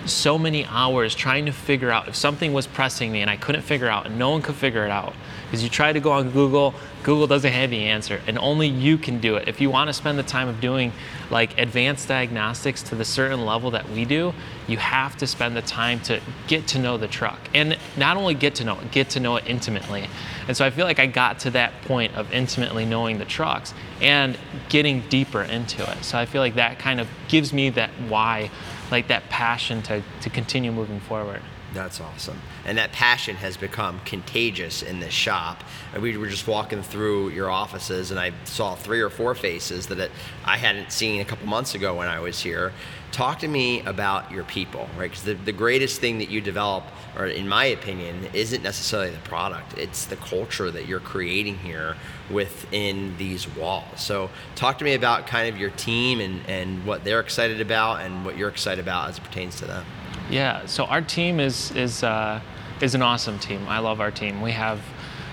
so 0.07 0.39
many 0.39 0.67
hours 0.67 1.17
trying 1.17 1.47
to 1.47 1.53
figure 1.53 1.91
out 1.91 2.07
if 2.07 2.15
something 2.15 2.53
was 2.53 2.69
pressing 2.69 3.11
me 3.11 3.23
and 3.23 3.31
I 3.31 3.37
couldn't 3.37 3.63
figure 3.63 3.89
out 3.89 4.07
and 4.07 4.21
no 4.21 4.31
one 4.31 4.41
could 4.41 4.55
figure 4.55 4.85
it 4.85 4.93
out. 4.93 5.15
Because 5.45 5.63
you 5.63 5.69
try 5.69 5.93
to 5.93 6.01
go 6.01 6.13
on 6.13 6.31
Google, 6.31 6.75
Google 7.03 7.27
doesn't 7.27 7.53
have 7.53 7.71
the 7.71 7.85
answer, 7.85 8.21
and 8.27 8.39
only 8.39 8.67
you 8.67 8.99
can 8.99 9.21
do 9.21 9.37
it. 9.37 9.47
If 9.47 9.61
you 9.61 9.71
want 9.71 9.89
to 9.89 9.93
spend 9.93 10.19
the 10.19 10.23
time 10.23 10.49
of 10.49 10.61
doing 10.61 10.93
like 11.31 11.59
advanced 11.59 12.09
diagnostics 12.09 12.83
to 12.85 12.95
the 12.95 13.05
certain 13.05 13.45
level 13.45 13.71
that 13.73 13.89
we 13.91 14.05
do, 14.05 14.33
you 14.67 14.79
have 14.79 15.17
to 15.19 15.27
spend 15.27 15.57
the 15.57 15.63
time 15.63 16.01
to 16.01 16.21
get 16.47 16.67
to 16.69 16.79
know 16.79 16.97
the 16.97 17.09
truck. 17.09 17.39
And 17.55 17.79
not 17.97 18.17
only 18.17 18.35
get 18.35 18.55
to 18.57 18.65
know 18.65 18.79
it, 18.79 18.91
get 18.91 19.11
to 19.11 19.21
know 19.21 19.37
it 19.37 19.45
intimately. 19.47 20.09
And 20.49 20.57
so 20.57 20.65
I 20.65 20.71
feel 20.71 20.87
like 20.87 20.99
I 20.99 21.07
got 21.07 21.41
to 21.41 21.51
that 21.51 21.83
point 21.83 22.15
of 22.15 22.33
intimately 22.33 22.85
knowing 22.85 23.19
the 23.19 23.25
trucks 23.25 23.75
and 24.01 24.39
getting 24.69 25.01
deeper 25.09 25.43
into 25.43 25.89
it. 25.91 26.05
So 26.05 26.19
I 26.19 26.27
feel 26.27 26.41
like 26.41 26.55
that 26.55 26.79
kind 26.79 27.01
of 27.01 27.09
gives 27.29 27.53
me 27.53 27.71
that 27.71 27.91
why, 28.09 28.51
like 28.91 29.09
that 29.09 29.29
passion 29.29 29.83
to, 29.83 30.03
to 30.23 30.31
continue 30.31 30.73
moving 30.73 31.01
forward. 31.01 31.43
That's 31.75 32.01
awesome. 32.01 32.41
And 32.65 32.79
that 32.79 32.93
passion 32.93 33.35
has 33.37 33.57
become 33.57 34.01
contagious 34.05 34.83
in 34.83 35.01
this 35.01 35.13
shop. 35.13 35.65
And 35.93 36.03
we 36.03 36.17
were 36.17 36.29
just 36.29 36.47
walking 36.47 36.83
through 36.83 37.31
your 37.31 37.51
offices, 37.51 38.13
and 38.13 38.21
I 38.21 38.33
saw 38.45 38.77
three 38.77 39.01
or 39.01 39.11
four 39.11 39.35
faces 39.35 39.89
that 39.89 40.11
I 40.45 40.57
hadn't 40.57 40.93
seen 40.93 41.21
a 41.21 41.25
couple 41.25 41.49
months 41.49 41.75
ago 41.75 41.97
when 41.97 42.07
I 42.07 42.21
was 42.21 42.41
here. 42.41 42.73
Talk 43.11 43.41
to 43.41 43.49
me 43.49 43.81
about 43.83 44.31
your 44.31 44.45
people, 44.45 44.89
right? 44.97 45.11
Because 45.11 45.25
the, 45.25 45.35
the 45.35 45.53
greatest 45.53 46.01
thing 46.01 46.19
that 46.19 46.31
you 46.31 46.41
develop, 46.41 46.85
or 47.17 47.27
in 47.27 47.49
my 47.49 47.65
opinion, 47.67 48.29
isn't 48.33 48.63
necessarily 48.63 49.11
the 49.11 49.19
product, 49.19 49.77
it's 49.77 50.07
the 50.07 50.17
culture 50.17 50.71
that 50.71 50.87
you're 50.87 51.01
creating 51.01 51.59
here 51.59 51.97
within 52.31 53.17
these 53.17 53.49
walls. 53.57 54.01
So, 54.01 54.31
talk 54.55 54.79
to 54.79 54.85
me 54.85 54.95
about 54.95 55.27
kind 55.27 55.53
of 55.53 55.61
your 55.61 55.71
team 55.71 56.21
and, 56.21 56.41
and 56.49 56.87
what 56.87 57.05
they're 57.05 57.21
excited 57.21 57.61
about 57.61 58.01
and 58.01 58.25
what 58.25 58.37
you're 58.37 58.49
excited 58.49 58.83
about 58.83 59.11
as 59.11 59.19
it 59.19 59.25
pertains 59.25 59.57
to 59.57 59.67
them. 59.67 59.85
Yeah, 60.31 60.67
so 60.67 60.85
our 60.85 61.03
team 61.03 61.39
is 61.41 61.71
is 61.73 62.03
uh, 62.03 62.41
is 62.81 62.95
an 62.95 63.03
awesome 63.03 63.39
team. 63.39 63.67
I 63.69 63.79
love 63.79 64.01
our 64.01 64.11
team. 64.11 64.41
We 64.41 64.53
have 64.53 64.81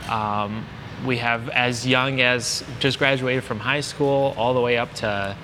um, 0.10 0.66
we 1.06 1.18
have 1.18 1.50
as 1.50 1.88
young 1.88 2.22
as 2.22 2.64
just 2.80 3.00
graduated 3.00 3.44
from 3.44 3.60
high 3.60 3.82
school 3.82 4.34
all 4.38 4.54
the 4.54 4.62
way 4.62 4.78
up 4.78 4.94
to 4.96 5.36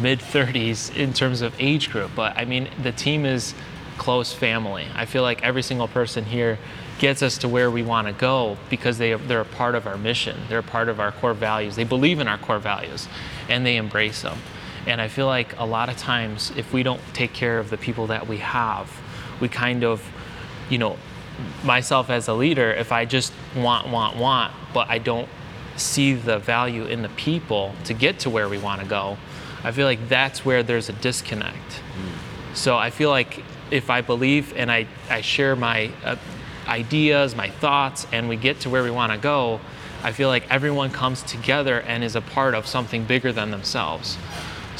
mid 0.00 0.20
30s 0.20 0.94
in 0.94 1.12
terms 1.12 1.40
of 1.40 1.54
age 1.58 1.90
group. 1.90 2.10
But 2.14 2.36
I 2.36 2.44
mean, 2.44 2.68
the 2.82 2.92
team 2.92 3.24
is 3.24 3.54
close 3.98 4.32
family. 4.32 4.86
I 4.94 5.04
feel 5.06 5.22
like 5.22 5.42
every 5.42 5.62
single 5.62 5.88
person 5.88 6.24
here 6.24 6.58
gets 6.98 7.22
us 7.22 7.38
to 7.38 7.48
where 7.48 7.70
we 7.70 7.82
want 7.82 8.06
to 8.06 8.12
go 8.12 8.58
because 8.68 8.98
they 8.98 9.14
they're 9.14 9.40
a 9.40 9.44
part 9.44 9.74
of 9.74 9.86
our 9.86 9.96
mission. 9.96 10.36
They're 10.48 10.58
a 10.58 10.62
part 10.62 10.88
of 10.88 11.00
our 11.00 11.12
core 11.12 11.34
values. 11.34 11.76
They 11.76 11.84
believe 11.84 12.20
in 12.20 12.28
our 12.28 12.38
core 12.38 12.58
values 12.58 13.08
and 13.48 13.64
they 13.64 13.76
embrace 13.76 14.22
them. 14.22 14.38
And 14.90 15.00
I 15.00 15.06
feel 15.06 15.26
like 15.26 15.56
a 15.56 15.64
lot 15.64 15.88
of 15.88 15.96
times, 15.96 16.52
if 16.56 16.72
we 16.72 16.82
don't 16.82 17.00
take 17.14 17.32
care 17.32 17.58
of 17.60 17.70
the 17.70 17.76
people 17.76 18.08
that 18.08 18.26
we 18.26 18.38
have, 18.38 18.90
we 19.40 19.48
kind 19.48 19.84
of, 19.84 20.02
you 20.68 20.78
know, 20.78 20.96
myself 21.64 22.10
as 22.10 22.26
a 22.26 22.34
leader, 22.34 22.72
if 22.72 22.90
I 22.90 23.04
just 23.04 23.32
want, 23.54 23.88
want, 23.88 24.16
want, 24.16 24.52
but 24.74 24.90
I 24.90 24.98
don't 24.98 25.28
see 25.76 26.14
the 26.14 26.38
value 26.40 26.86
in 26.86 27.02
the 27.02 27.08
people 27.10 27.72
to 27.84 27.94
get 27.94 28.18
to 28.20 28.30
where 28.30 28.48
we 28.48 28.58
want 28.58 28.82
to 28.82 28.86
go, 28.86 29.16
I 29.62 29.70
feel 29.70 29.86
like 29.86 30.08
that's 30.08 30.44
where 30.44 30.64
there's 30.64 30.88
a 30.88 30.92
disconnect. 30.94 31.56
Mm. 31.56 32.56
So 32.56 32.76
I 32.76 32.90
feel 32.90 33.10
like 33.10 33.44
if 33.70 33.90
I 33.90 34.00
believe 34.00 34.52
and 34.56 34.72
I, 34.72 34.88
I 35.08 35.20
share 35.20 35.54
my, 35.54 35.92
uh, 36.04 36.16
ideas, 36.66 37.36
my 37.36 37.48
thoughts, 37.48 38.06
and 38.12 38.28
we 38.28 38.36
get 38.36 38.60
to 38.60 38.70
where 38.70 38.82
we 38.82 38.90
want 38.90 39.12
to 39.12 39.18
go, 39.18 39.60
I 40.02 40.12
feel 40.12 40.28
like 40.28 40.50
everyone 40.50 40.90
comes 40.90 41.22
together 41.22 41.80
and 41.80 42.02
is 42.02 42.16
a 42.16 42.20
part 42.20 42.54
of 42.54 42.66
something 42.66 43.04
bigger 43.04 43.32
than 43.32 43.50
themselves. 43.50 44.16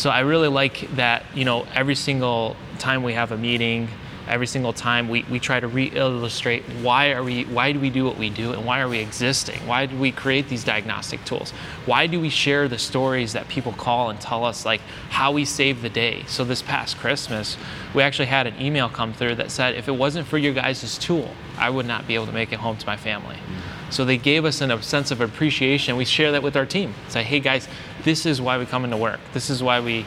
So 0.00 0.08
I 0.08 0.20
really 0.20 0.48
like 0.48 0.88
that, 0.96 1.26
you 1.34 1.44
know, 1.44 1.66
every 1.74 1.94
single 1.94 2.56
time 2.78 3.02
we 3.02 3.12
have 3.12 3.32
a 3.32 3.36
meeting, 3.36 3.90
every 4.26 4.46
single 4.46 4.72
time 4.72 5.10
we, 5.10 5.24
we 5.24 5.38
try 5.38 5.60
to 5.60 5.68
re-illustrate 5.68 6.62
why 6.80 7.12
are 7.12 7.22
we 7.22 7.44
why 7.44 7.72
do 7.72 7.78
we 7.78 7.90
do 7.90 8.06
what 8.06 8.16
we 8.16 8.30
do 8.30 8.54
and 8.54 8.64
why 8.64 8.80
are 8.80 8.88
we 8.88 8.98
existing? 8.98 9.66
Why 9.66 9.84
do 9.84 9.98
we 9.98 10.10
create 10.10 10.48
these 10.48 10.64
diagnostic 10.64 11.22
tools? 11.26 11.50
Why 11.84 12.06
do 12.06 12.18
we 12.18 12.30
share 12.30 12.66
the 12.66 12.78
stories 12.78 13.34
that 13.34 13.46
people 13.48 13.72
call 13.72 14.08
and 14.08 14.18
tell 14.18 14.42
us 14.42 14.64
like 14.64 14.80
how 15.10 15.32
we 15.32 15.44
save 15.44 15.82
the 15.82 15.90
day? 15.90 16.24
So 16.28 16.44
this 16.44 16.62
past 16.62 16.96
christmas 16.96 17.58
we 17.92 18.02
actually 18.02 18.28
had 18.28 18.46
an 18.46 18.58
email 18.58 18.88
come 18.88 19.12
through 19.12 19.34
that 19.34 19.50
said 19.50 19.74
if 19.74 19.86
it 19.86 19.92
wasn't 19.92 20.26
for 20.26 20.38
your 20.38 20.54
guys' 20.54 20.96
tool 20.96 21.30
i 21.58 21.68
would 21.68 21.84
not 21.84 22.06
be 22.06 22.14
able 22.14 22.24
to 22.24 22.32
make 22.32 22.54
it 22.54 22.58
home 22.60 22.78
to 22.78 22.86
my 22.86 22.96
family. 22.96 23.36
Mm. 23.36 23.92
So 23.92 24.04
they 24.06 24.16
gave 24.16 24.46
us 24.46 24.62
an, 24.62 24.70
a 24.70 24.80
sense 24.82 25.10
of 25.10 25.20
appreciation. 25.20 25.96
We 25.96 26.04
share 26.04 26.30
that 26.32 26.44
with 26.44 26.56
our 26.56 26.64
team. 26.64 26.94
Say 27.08 27.22
hey 27.22 27.40
guys 27.40 27.68
this 28.04 28.26
is 28.26 28.40
why 28.40 28.58
we 28.58 28.66
come 28.66 28.84
into 28.84 28.96
work 28.96 29.20
this 29.32 29.50
is 29.50 29.62
why 29.62 29.80
we 29.80 30.04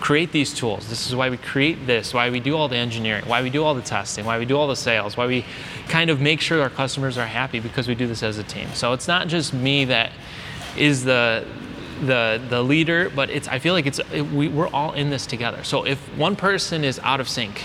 create 0.00 0.32
these 0.32 0.54
tools. 0.54 0.88
This 0.88 1.06
is 1.06 1.14
why 1.14 1.30
we 1.30 1.36
create 1.36 1.86
this, 1.86 2.14
why 2.14 2.30
we 2.30 2.40
do 2.40 2.56
all 2.56 2.68
the 2.68 2.76
engineering, 2.76 3.24
why 3.26 3.42
we 3.42 3.50
do 3.50 3.64
all 3.64 3.74
the 3.74 3.82
testing, 3.82 4.24
why 4.24 4.38
we 4.38 4.46
do 4.46 4.56
all 4.56 4.66
the 4.66 4.76
sales, 4.76 5.16
why 5.16 5.26
we 5.26 5.44
kind 5.88 6.10
of 6.10 6.20
make 6.20 6.40
sure 6.40 6.62
our 6.62 6.70
customers 6.70 7.18
are 7.18 7.26
happy 7.26 7.60
because 7.60 7.86
we 7.86 7.94
do 7.94 8.06
this 8.06 8.22
as 8.22 8.38
a 8.38 8.42
team. 8.44 8.68
So 8.74 8.92
it's 8.92 9.06
not 9.06 9.28
just 9.28 9.52
me 9.52 9.84
that 9.86 10.12
is 10.76 11.04
the 11.04 11.46
the 12.00 12.42
the 12.48 12.62
leader, 12.62 13.10
but 13.10 13.30
it's 13.30 13.46
I 13.48 13.58
feel 13.58 13.74
like 13.74 13.86
it's 13.86 14.00
we, 14.10 14.48
we're 14.48 14.68
all 14.68 14.92
in 14.92 15.10
this 15.10 15.26
together. 15.26 15.62
So 15.64 15.84
if 15.84 15.98
one 16.16 16.34
person 16.34 16.82
is 16.82 16.98
out 17.00 17.20
of 17.20 17.28
sync, 17.28 17.62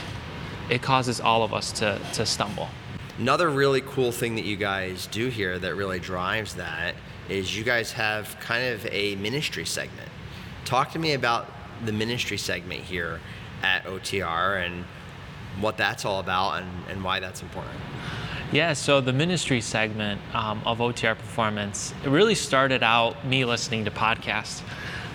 it 0.70 0.82
causes 0.82 1.22
all 1.22 1.44
of 1.44 1.54
us 1.54 1.72
to 1.74 2.00
to 2.14 2.26
stumble. 2.26 2.70
Another 3.18 3.50
really 3.50 3.82
cool 3.82 4.12
thing 4.12 4.36
that 4.36 4.46
you 4.46 4.56
guys 4.56 5.08
do 5.08 5.28
here 5.28 5.58
that 5.60 5.76
really 5.76 6.00
drives 6.00 6.56
that 6.56 6.96
is 7.30 7.56
you 7.58 7.64
guys 7.64 7.92
have 7.92 8.38
kind 8.40 8.74
of 8.74 8.86
a 8.92 9.16
ministry 9.16 9.66
segment. 9.66 10.10
Talk 10.66 10.92
to 10.92 11.00
me 11.00 11.14
about 11.14 11.48
the 11.86 11.92
ministry 11.92 12.38
segment 12.38 12.82
here 12.82 13.20
at 13.64 13.84
OTR 13.86 14.66
and 14.66 14.86
what 15.60 15.78
that's 15.78 16.06
all 16.06 16.20
about 16.20 16.62
and, 16.62 16.70
and 16.90 17.04
why 17.04 17.20
that's 17.20 17.42
important. 17.42 17.80
Yeah, 18.52 18.74
so 18.74 19.00
the 19.00 19.14
ministry 19.14 19.62
segment 19.62 20.20
um, 20.34 20.62
of 20.66 20.80
OTR 20.80 21.16
Performance, 21.16 21.94
it 22.04 22.10
really 22.10 22.34
started 22.34 22.82
out 22.82 23.24
me 23.26 23.46
listening 23.46 23.86
to 23.86 23.92
podcasts. 23.92 24.64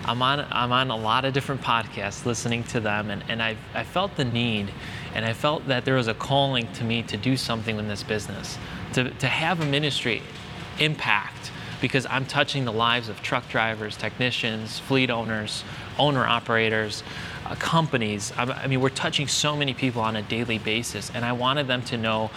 I'm 0.05 0.21
on, 0.21 0.45
I'm 0.51 0.71
on 0.71 0.91
a 0.91 0.95
lot 0.95 1.25
of 1.25 1.33
different 1.33 1.61
podcasts, 1.61 2.25
listening 2.25 2.63
to 2.65 2.79
them, 2.79 3.09
and, 3.09 3.23
and 3.27 3.41
I, 3.41 3.57
I 3.73 3.83
felt 3.83 4.15
the 4.15 4.23
need, 4.23 4.71
and 5.15 5.25
I 5.25 5.33
felt 5.33 5.67
that 5.67 5.83
there 5.83 5.95
was 5.95 6.07
a 6.07 6.13
calling 6.13 6.71
to 6.73 6.83
me 6.83 7.01
to 7.03 7.17
do 7.17 7.35
something 7.35 7.77
in 7.77 7.87
this 7.87 8.03
business, 8.03 8.57
to, 8.93 9.09
to 9.09 9.27
have 9.27 9.61
a 9.61 9.65
ministry 9.65 10.21
impact, 10.79 11.51
because 11.81 12.05
I'm 12.09 12.25
touching 12.25 12.65
the 12.65 12.71
lives 12.71 13.09
of 13.09 13.21
truck 13.21 13.47
drivers, 13.49 13.97
technicians, 13.97 14.79
fleet 14.79 15.09
owners, 15.09 15.63
owner 15.97 16.25
operators, 16.25 17.03
uh, 17.45 17.55
companies. 17.55 18.31
I, 18.37 18.43
I 18.43 18.67
mean, 18.67 18.81
we're 18.81 18.89
touching 18.89 19.27
so 19.27 19.55
many 19.55 19.73
people 19.73 20.01
on 20.01 20.15
a 20.15 20.21
daily 20.21 20.57
basis, 20.57 21.11
and 21.13 21.23
I 21.23 21.33
wanted 21.33 21.67
them 21.67 21.81
to 21.83 21.97
know 21.97 22.31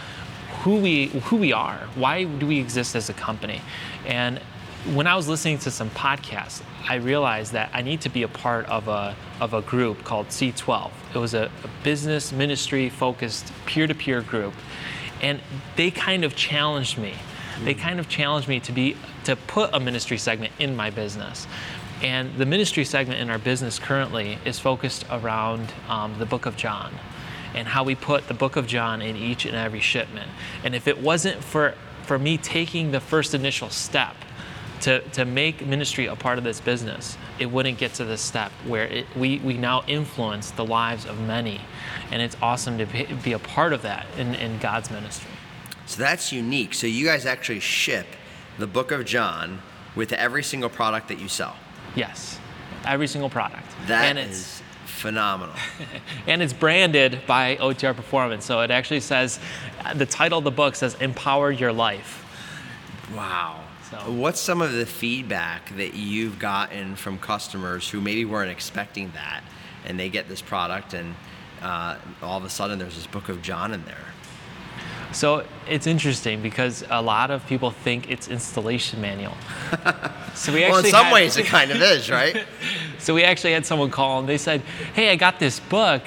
who 0.63 0.77
we 0.77 1.07
who 1.07 1.37
we 1.37 1.53
are. 1.53 1.79
Why 1.95 2.25
do 2.25 2.47
we 2.47 2.59
exist 2.59 2.97
as 2.97 3.09
a 3.09 3.15
company? 3.15 3.61
And 4.07 4.41
when 4.95 5.07
I 5.07 5.17
was 5.17 5.29
listening 5.29 5.59
to 5.59 5.71
some 5.71 5.91
podcasts, 5.91 6.63
I 6.89 6.97
realized 6.97 7.53
that 7.53 7.71
I 7.73 7.83
need 7.83 8.01
to 8.03 8.09
be 8.09 8.23
a 8.23 8.29
part 8.29 8.67
of 8.67 8.89
a 8.89 9.15
of 9.41 9.55
a 9.55 9.63
group 9.63 10.05
called 10.05 10.29
C12. 10.29 10.91
It 11.15 11.19
was 11.19 11.35
a, 11.35 11.51
a 11.65 11.85
business 11.85 12.33
ministry 12.33 12.89
focused 12.89 13.53
peer-to-peer 13.67 14.23
group, 14.23 14.55
and 15.21 15.41
they 15.77 15.91
kind 15.91 16.25
of 16.25 16.35
challenged 16.35 16.99
me. 16.99 17.15
They 17.65 17.75
kind 17.75 17.99
of 17.99 18.09
challenged 18.09 18.49
me 18.49 18.61
to 18.61 18.73
be 18.73 18.97
to 19.25 19.37
put 19.37 19.71
a 19.73 19.81
ministry 19.81 20.19
segment 20.19 20.53
in 20.59 20.77
my 20.77 20.91
business. 20.91 21.47
And 22.03 22.35
the 22.37 22.47
ministry 22.47 22.85
segment 22.85 23.21
in 23.21 23.29
our 23.29 23.39
business 23.39 23.79
currently 23.79 24.39
is 24.45 24.59
focused 24.59 25.05
around 25.11 25.73
um, 25.89 26.17
the 26.19 26.27
book 26.27 26.47
of 26.47 26.57
John 26.57 26.93
and 27.55 27.67
how 27.67 27.83
we 27.83 27.95
put 27.95 28.29
the 28.29 28.35
book 28.35 28.57
of 28.57 28.67
John 28.67 29.03
in 29.03 29.17
each 29.17 29.45
and 29.45 29.57
every 29.57 29.81
shipment. 29.81 30.31
And 30.63 30.75
if 30.75 30.87
it 30.87 31.01
wasn't 31.01 31.43
for, 31.43 31.75
for 32.03 32.19
me 32.19 32.39
taking 32.39 32.93
the 32.93 33.01
first 33.01 33.35
initial 33.35 33.71
step 33.71 34.15
to, 34.83 35.01
to 35.11 35.25
make 35.25 35.67
ministry 35.67 36.07
a 36.07 36.15
part 36.15 36.39
of 36.39 36.45
this 36.45 36.61
business, 36.61 37.19
it 37.41 37.47
wouldn't 37.47 37.79
get 37.79 37.95
to 37.95 38.05
this 38.05 38.21
step 38.21 38.53
where 38.67 38.85
it, 38.85 39.07
we, 39.17 39.39
we 39.39 39.55
now 39.55 39.83
influence 39.89 40.53
the 40.53 40.65
lives 40.65 41.05
of 41.05 41.19
many. 41.21 41.61
And 42.13 42.23
it's 42.23 42.37
awesome 42.41 42.79
to 42.79 42.87
be, 42.87 43.05
be 43.25 43.33
a 43.33 43.39
part 43.41 43.73
of 43.73 43.83
that 43.83 44.07
in, 44.17 44.35
in 44.37 44.59
God's 44.59 44.91
ministry. 44.91 45.31
So 45.89 46.03
that's 46.03 46.33
unique. 46.33 46.75
So 46.75 46.87
you 46.87 47.07
guys 47.07 47.25
actually 47.25 47.61
ship 47.61 48.07
the 48.59 48.67
book 48.67 48.93
of 48.93 49.07
John 49.07 49.61
with 49.97 50.13
every 50.13 50.43
single 50.43 50.69
product 50.69 51.09
that 51.09 51.19
you 51.19 51.29
sell. 51.29 51.57
Yes, 51.97 52.39
every 52.85 53.07
single 53.07 53.31
product. 53.31 53.67
That 53.87 54.17
and 54.17 54.31
is 54.31 54.63
phenomenal. 54.85 55.55
and 56.27 56.43
it's 56.43 56.53
branded 56.53 57.21
by 57.27 57.57
OTR 57.57 57.97
Performance. 57.97 58.45
So 58.45 58.61
it 58.61 58.71
actually 58.71 59.01
says, 59.01 59.41
the 59.95 60.05
title 60.05 60.39
of 60.39 60.45
the 60.45 60.51
book 60.51 60.77
says, 60.77 60.95
Empower 61.01 61.51
Your 61.51 61.73
Life. 61.73 62.23
Wow. 63.17 63.65
So. 63.91 63.97
What's 64.13 64.41
some 64.41 64.61
of 64.61 64.73
the 64.73 64.85
feedback 64.85 65.75
that 65.79 65.95
you've 65.95 66.39
gotten 66.39 66.97
from 66.97 67.19
customers 67.19 67.89
who 67.89 68.03
maybe 68.03 68.27
weren't 68.27 68.51
expecting 68.51 69.11
that 69.13 69.43
and 69.87 69.99
they 69.99 70.11
get 70.11 70.29
this 70.29 70.43
product 70.43 70.93
and 70.93 71.15
uh, 71.63 71.97
all 72.23 72.37
of 72.37 72.45
a 72.45 72.51
sudden 72.51 72.79
there's 72.79 72.95
this 72.95 73.07
book 73.07 73.31
of 73.31 73.41
John 73.41 73.73
in 73.73 73.83
there? 73.87 74.08
So 75.13 75.45
it's 75.67 75.87
interesting 75.87 76.43
because 76.43 76.85
a 76.91 77.01
lot 77.01 77.31
of 77.31 77.47
people 77.47 77.71
think 77.71 78.11
it's 78.11 78.29
installation 78.29 79.01
manual. 79.01 79.35
So 80.35 80.53
we 80.53 80.61
well, 80.61 80.79
in 80.79 80.85
some 80.85 81.07
had, 81.07 81.13
ways 81.13 81.37
it 81.37 81.47
kind 81.47 81.73
of 81.73 81.83
is, 81.83 82.09
right? 82.09 82.47
so 82.99 83.13
we 83.13 83.25
actually 83.25 83.55
had 83.55 83.67
someone 83.67 83.91
call 83.91 84.21
and 84.21 84.29
they 84.29 84.39
said, 84.39 84.61
"Hey, 84.95 85.11
I 85.11 85.17
got 85.17 85.41
this 85.41 85.59
book. 85.59 86.03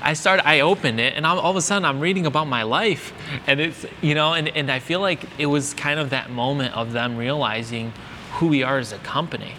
I 0.00 0.12
started, 0.12 0.46
I 0.46 0.60
opened 0.60 1.00
it, 1.00 1.14
and 1.16 1.26
I'm, 1.26 1.40
all 1.40 1.50
of 1.50 1.56
a 1.56 1.60
sudden 1.60 1.84
I'm 1.84 1.98
reading 1.98 2.24
about 2.24 2.46
my 2.46 2.62
life, 2.62 3.12
and 3.48 3.58
it's 3.60 3.84
you 4.00 4.14
know, 4.14 4.32
and 4.32 4.48
and 4.48 4.70
I 4.70 4.78
feel 4.78 5.00
like 5.00 5.26
it 5.38 5.46
was 5.46 5.74
kind 5.74 5.98
of 5.98 6.10
that 6.10 6.30
moment 6.30 6.76
of 6.76 6.92
them 6.92 7.16
realizing 7.16 7.92
who 8.34 8.46
we 8.46 8.62
are 8.62 8.78
as 8.78 8.92
a 8.92 8.98
company." 8.98 9.54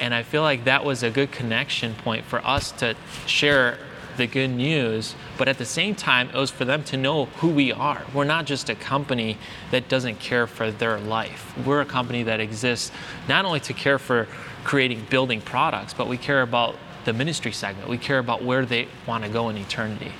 And 0.00 0.14
I 0.14 0.22
feel 0.22 0.42
like 0.42 0.64
that 0.64 0.84
was 0.84 1.02
a 1.02 1.10
good 1.10 1.30
connection 1.30 1.94
point 1.94 2.24
for 2.24 2.44
us 2.46 2.72
to 2.72 2.94
share 3.26 3.78
the 4.18 4.26
good 4.26 4.50
news, 4.50 5.14
but 5.38 5.48
at 5.48 5.56
the 5.56 5.64
same 5.64 5.94
time, 5.94 6.28
it 6.28 6.34
was 6.34 6.50
for 6.50 6.66
them 6.66 6.84
to 6.84 6.96
know 6.98 7.24
who 7.36 7.48
we 7.48 7.72
are. 7.72 8.04
We're 8.12 8.24
not 8.24 8.44
just 8.44 8.68
a 8.68 8.74
company 8.74 9.38
that 9.70 9.88
doesn't 9.88 10.20
care 10.20 10.46
for 10.46 10.70
their 10.70 10.98
life. 10.98 11.56
We're 11.64 11.80
a 11.80 11.86
company 11.86 12.24
that 12.24 12.40
exists 12.40 12.92
not 13.26 13.46
only 13.46 13.60
to 13.60 13.72
care 13.72 13.98
for 13.98 14.28
creating 14.64 15.06
building 15.08 15.40
products, 15.40 15.94
but 15.94 16.06
we 16.08 16.18
care 16.18 16.42
about 16.42 16.76
the 17.06 17.14
ministry 17.14 17.52
segment. 17.52 17.88
We 17.88 17.96
care 17.96 18.18
about 18.18 18.44
where 18.44 18.66
they 18.66 18.88
want 19.06 19.24
to 19.24 19.30
go 19.30 19.48
in 19.48 19.56
eternity. 19.56 20.12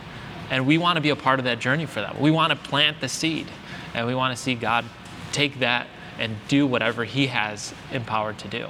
And 0.51 0.67
we 0.67 0.79
want 0.79 0.97
to 0.97 1.03
be 1.03 1.11
a 1.11 1.17
part 1.17 1.39
of 1.39 1.45
that 1.45 1.59
journey 1.59 1.85
for 1.85 2.01
them. 2.01 2.19
We 2.19 2.31
want 2.31 2.51
to 2.51 2.57
plant 2.57 3.01
the 3.03 3.09
seed, 3.09 3.49
and 3.93 4.07
we 4.07 4.15
want 4.15 4.35
to 4.35 4.43
see 4.43 4.55
God 4.55 4.87
take 5.31 5.59
that 5.59 5.87
and 6.19 6.37
do 6.49 6.67
whatever 6.67 7.05
He 7.05 7.27
has 7.27 7.75
empowered 7.93 8.39
to 8.39 8.49
do. 8.49 8.69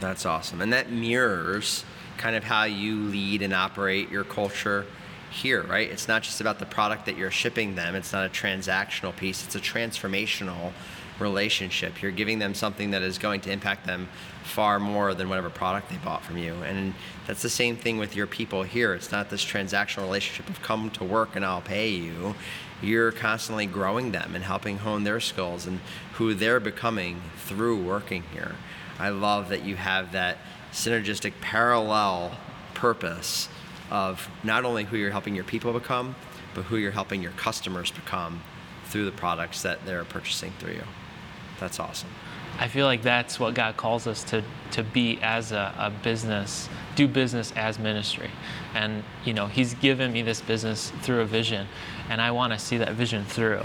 That's 0.00 0.26
awesome. 0.26 0.60
And 0.60 0.72
that 0.72 0.90
mirrors 0.90 1.84
kind 2.18 2.36
of 2.36 2.44
how 2.44 2.64
you 2.64 2.96
lead 2.96 3.42
and 3.42 3.52
operate 3.52 4.10
your 4.10 4.24
culture 4.24 4.86
here, 5.30 5.62
right? 5.64 5.90
It's 5.90 6.08
not 6.08 6.22
just 6.22 6.40
about 6.40 6.58
the 6.58 6.66
product 6.66 7.06
that 7.06 7.16
you're 7.16 7.30
shipping 7.30 7.74
them, 7.74 7.94
it's 7.94 8.12
not 8.12 8.26
a 8.26 8.28
transactional 8.28 9.14
piece, 9.14 9.44
it's 9.44 9.56
a 9.56 9.60
transformational 9.60 10.72
relationship. 11.18 12.02
You're 12.02 12.12
giving 12.12 12.38
them 12.38 12.54
something 12.54 12.90
that 12.90 13.02
is 13.02 13.18
going 13.18 13.40
to 13.42 13.52
impact 13.52 13.86
them 13.86 14.08
far 14.42 14.80
more 14.80 15.14
than 15.14 15.28
whatever 15.28 15.50
product 15.50 15.90
they 15.90 15.96
bought 15.96 16.24
from 16.24 16.38
you. 16.38 16.54
And 16.64 16.94
that's 17.26 17.42
the 17.42 17.50
same 17.50 17.76
thing 17.76 17.98
with 17.98 18.16
your 18.16 18.26
people 18.26 18.62
here. 18.62 18.94
It's 18.94 19.12
not 19.12 19.30
this 19.30 19.44
transactional 19.44 20.02
relationship 20.02 20.48
of 20.48 20.60
come 20.62 20.90
to 20.90 21.04
work 21.04 21.36
and 21.36 21.44
I'll 21.44 21.60
pay 21.60 21.88
you. 21.88 22.34
You're 22.82 23.12
constantly 23.12 23.66
growing 23.66 24.12
them 24.12 24.34
and 24.34 24.44
helping 24.44 24.78
hone 24.78 25.04
their 25.04 25.20
skills 25.20 25.66
and 25.66 25.80
who 26.14 26.34
they're 26.34 26.60
becoming 26.60 27.22
through 27.36 27.82
working 27.82 28.24
here. 28.32 28.56
I 28.98 29.08
love 29.08 29.48
that 29.48 29.64
you 29.64 29.76
have 29.76 30.12
that 30.12 30.38
synergistic 30.74 31.32
parallel 31.40 32.36
purpose 32.74 33.48
of 33.90 34.28
not 34.42 34.64
only 34.64 34.84
who 34.84 34.96
you're 34.96 35.10
helping 35.10 35.34
your 35.34 35.44
people 35.44 35.72
become, 35.72 36.14
but 36.54 36.62
who 36.64 36.76
you're 36.76 36.90
helping 36.90 37.22
your 37.22 37.32
customers 37.32 37.90
become 37.90 38.42
through 38.86 39.04
the 39.04 39.12
products 39.12 39.62
that 39.62 39.84
they're 39.86 40.04
purchasing 40.04 40.52
through 40.58 40.74
you. 40.74 40.84
That's 41.60 41.78
awesome. 41.80 42.10
I 42.58 42.68
feel 42.68 42.86
like 42.86 43.02
that's 43.02 43.40
what 43.40 43.54
God 43.54 43.76
calls 43.76 44.06
us 44.06 44.22
to, 44.24 44.44
to 44.72 44.82
be 44.84 45.18
as 45.22 45.50
a, 45.50 45.74
a 45.76 45.90
business, 45.90 46.68
do 46.94 47.08
business 47.08 47.52
as 47.56 47.78
ministry. 47.78 48.30
And, 48.74 49.02
you 49.24 49.32
know, 49.32 49.46
He's 49.46 49.74
given 49.74 50.12
me 50.12 50.22
this 50.22 50.40
business 50.40 50.90
through 51.02 51.20
a 51.20 51.24
vision, 51.24 51.66
and 52.08 52.20
I 52.20 52.30
want 52.30 52.52
to 52.52 52.58
see 52.58 52.76
that 52.78 52.92
vision 52.92 53.24
through. 53.24 53.62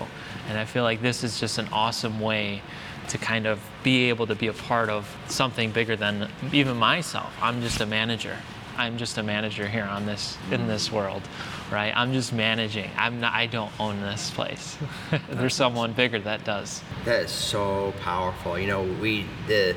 And 0.48 0.58
I 0.58 0.66
feel 0.66 0.84
like 0.84 1.02
this 1.02 1.24
is 1.24 1.40
just 1.40 1.60
an 1.60 1.68
awesome 1.72 2.20
way 2.20 2.64
to 3.10 3.18
kind 3.18 3.46
of 3.46 3.60
be 3.84 4.10
able 4.10 4.28
to 4.28 4.36
be 4.36 4.48
a 4.48 4.54
part 4.54 4.90
of 4.90 5.16
something 5.28 5.72
bigger 5.72 5.96
than 5.96 6.30
even 6.54 6.78
myself. 6.78 7.34
I'm 7.42 7.62
just 7.62 7.82
a 7.82 7.86
manager. 7.86 8.38
I'm 8.78 8.98
just 8.98 9.18
a 9.18 9.24
manager 9.24 9.68
here 9.68 9.84
on 9.84 10.06
this 10.06 10.38
in 10.52 10.68
this 10.68 10.88
mm. 10.88 10.94
world, 10.94 11.22
right? 11.70 11.92
I'm 11.94 12.14
just 12.14 12.32
managing. 12.32 12.90
I'm 12.96 13.20
not. 13.20 13.34
I 13.34 13.46
don't 13.46 13.72
own 13.78 14.00
this 14.00 14.32
place. 14.32 14.78
There's 15.30 15.54
someone 15.54 15.92
bigger 15.92 16.20
that 16.20 16.46
does. 16.46 16.82
That 17.04 17.24
is 17.24 17.32
so 17.32 17.94
powerful. 18.00 18.58
You 18.58 18.68
know, 18.68 18.84
we 18.84 19.26
the 19.48 19.76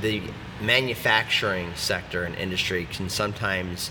the 0.00 0.22
manufacturing 0.62 1.74
sector 1.74 2.24
and 2.24 2.34
industry 2.36 2.86
can 2.90 3.10
sometimes 3.10 3.90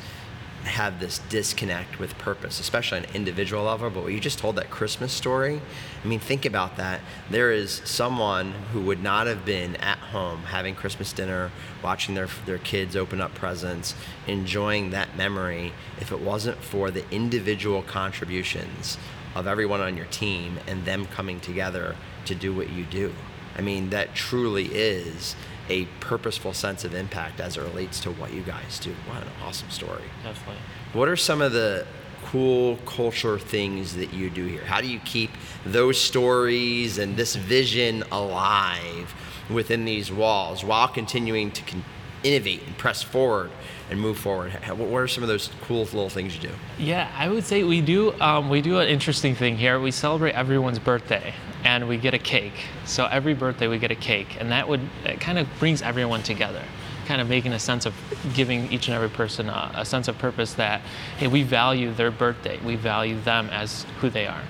have 0.64 1.00
this 1.00 1.20
disconnect 1.30 2.00
with 2.00 2.18
purpose, 2.18 2.60
especially 2.60 3.00
on 3.00 3.06
an 3.06 3.16
individual 3.16 3.64
level. 3.64 3.90
But 3.90 4.04
what 4.04 4.14
you 4.14 4.20
just 4.20 4.40
told 4.40 4.56
that 4.58 4.70
Christmas 4.70 5.12
story, 5.12 5.62
I 6.04 6.08
mean, 6.08 6.20
think 6.20 6.46
about 6.46 6.78
that. 6.78 7.02
There 7.30 7.52
is 7.52 7.82
someone 7.86 8.52
who 8.72 8.82
would 8.82 9.02
not 9.02 9.28
have 9.28 9.46
been 9.46 9.76
at 9.78 9.98
home 9.98 10.44
having 10.44 10.76
Christmas 10.76 11.14
dinner, 11.14 11.52
watching 11.84 12.16
their, 12.16 12.28
their 12.46 12.58
kids 12.60 12.96
open 12.96 13.22
up 13.22 13.34
presents, 13.34 13.96
enjoying 14.28 14.92
that 14.92 15.16
memory 15.18 15.74
if 16.00 16.12
it 16.12 16.22
wasn't 16.22 16.58
for 16.58 16.92
the 16.92 17.10
individual 17.12 17.82
contributions 17.82 18.98
of 19.36 19.48
everyone 19.48 19.82
on 19.82 19.98
your 19.98 20.08
team 20.08 20.60
and 20.68 20.86
them 20.86 21.06
coming 21.06 21.40
together 21.40 21.96
to 22.26 22.36
do 22.36 22.54
what 22.54 22.70
you 22.70 22.84
do. 22.86 23.14
I 23.58 23.62
mean, 23.62 23.90
that 23.90 24.16
truly 24.16 24.66
is 24.68 25.36
a 25.70 25.86
purposeful 26.00 26.54
sense 26.54 26.84
of 26.84 26.94
impact 26.94 27.40
as 27.40 27.58
it 27.58 27.62
relates 27.62 28.00
to 28.02 28.12
what 28.12 28.34
you 28.34 28.42
guys 28.42 28.80
do. 28.80 28.92
What 29.08 29.24
an 29.24 29.30
awesome 29.44 29.70
story. 29.70 30.04
Definitely. 30.24 30.62
What 30.94 31.08
are 31.08 31.16
some 31.16 31.42
of 31.42 31.54
the 31.54 31.86
cool 32.26 32.78
culture 32.86 33.40
things 33.40 33.96
that 33.96 34.14
you 34.14 34.30
do 34.30 34.46
here? 34.46 34.64
How 34.64 34.82
do 34.82 34.88
you 34.88 35.00
keep 35.00 35.32
those 35.66 36.00
stories 36.00 36.98
and 36.98 37.16
this 37.18 37.36
vision 37.36 38.04
alive 38.12 39.14
within 39.50 39.86
these 39.86 40.12
walls 40.12 40.64
while 40.64 40.88
continuing 40.88 41.52
to 41.52 41.62
con- 41.64 41.84
innovate 42.24 42.62
and 42.66 42.78
press 42.78 43.02
forward 43.02 43.52
and 43.90 44.00
move 44.00 44.18
forward? 44.18 44.52
What 44.54 45.00
are 45.00 45.08
some 45.08 45.24
of 45.24 45.30
those 45.30 45.50
cool 45.62 45.80
little 45.80 46.10
things 46.10 46.36
you 46.36 46.42
do? 46.42 46.54
Yeah, 46.80 47.12
I 47.16 47.30
would 47.30 47.44
say 47.44 47.64
we 47.64 47.82
do. 47.82 48.14
Um, 48.22 48.50
we 48.50 48.62
do 48.62 48.80
an 48.80 48.88
interesting 48.88 49.36
thing 49.36 49.58
here. 49.58 49.80
We 49.80 49.92
celebrate 49.92 50.34
everyone's 50.34 50.80
birthday, 50.80 51.34
and 51.64 51.88
we 51.88 51.98
get 51.98 52.14
a 52.14 52.20
cake. 52.20 52.66
So 52.86 53.06
every 53.06 53.34
birthday 53.34 53.68
we 53.68 53.78
get 53.78 53.92
a 53.92 53.96
cake, 53.96 54.38
and 54.40 54.52
that 54.52 54.68
would 54.68 54.82
kind 55.20 55.38
of 55.38 55.48
brings 55.60 55.82
everyone 55.82 56.24
together, 56.24 56.64
kind 57.06 57.22
of 57.22 57.30
making 57.30 57.54
a 57.54 57.60
sense 57.60 57.86
of 57.86 57.94
giving 58.34 58.72
each 58.72 58.88
and 58.88 58.96
every 58.96 59.10
person 59.10 59.50
a, 59.50 59.72
a 59.76 59.86
sense 59.86 60.08
of 60.08 60.18
purpose 60.18 60.54
that 60.54 60.82
hey, 61.18 61.28
we 61.28 61.44
value 61.44 61.94
their 61.94 62.12
birthday. 62.12 62.60
We 62.64 62.76
value 62.76 63.20
them 63.22 63.50
as 63.50 63.86
who 64.00 64.10
they 64.10 64.28
are. 64.28 64.44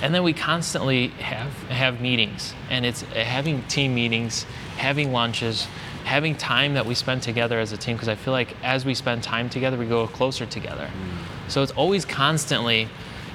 And 0.00 0.12
then 0.12 0.24
we 0.24 0.32
constantly 0.32 1.08
have 1.08 1.52
have 1.68 2.00
meetings, 2.00 2.54
and 2.68 2.84
it's 2.84 3.02
having 3.02 3.62
team 3.68 3.94
meetings, 3.94 4.44
having 4.76 5.12
lunches, 5.12 5.68
having 6.04 6.36
time 6.36 6.74
that 6.74 6.86
we 6.86 6.94
spend 6.94 7.22
together 7.22 7.58
as 7.58 7.72
a 7.72 7.76
team 7.76 7.96
because 7.96 8.08
I 8.08 8.14
feel 8.14 8.32
like 8.32 8.56
as 8.62 8.84
we 8.84 8.94
spend 8.94 9.22
time 9.22 9.48
together, 9.48 9.76
we 9.76 9.86
go 9.86 10.06
closer 10.06 10.46
together. 10.46 10.88
Mm. 10.88 11.50
So 11.50 11.62
it's 11.62 11.72
always 11.72 12.04
constantly, 12.04 12.88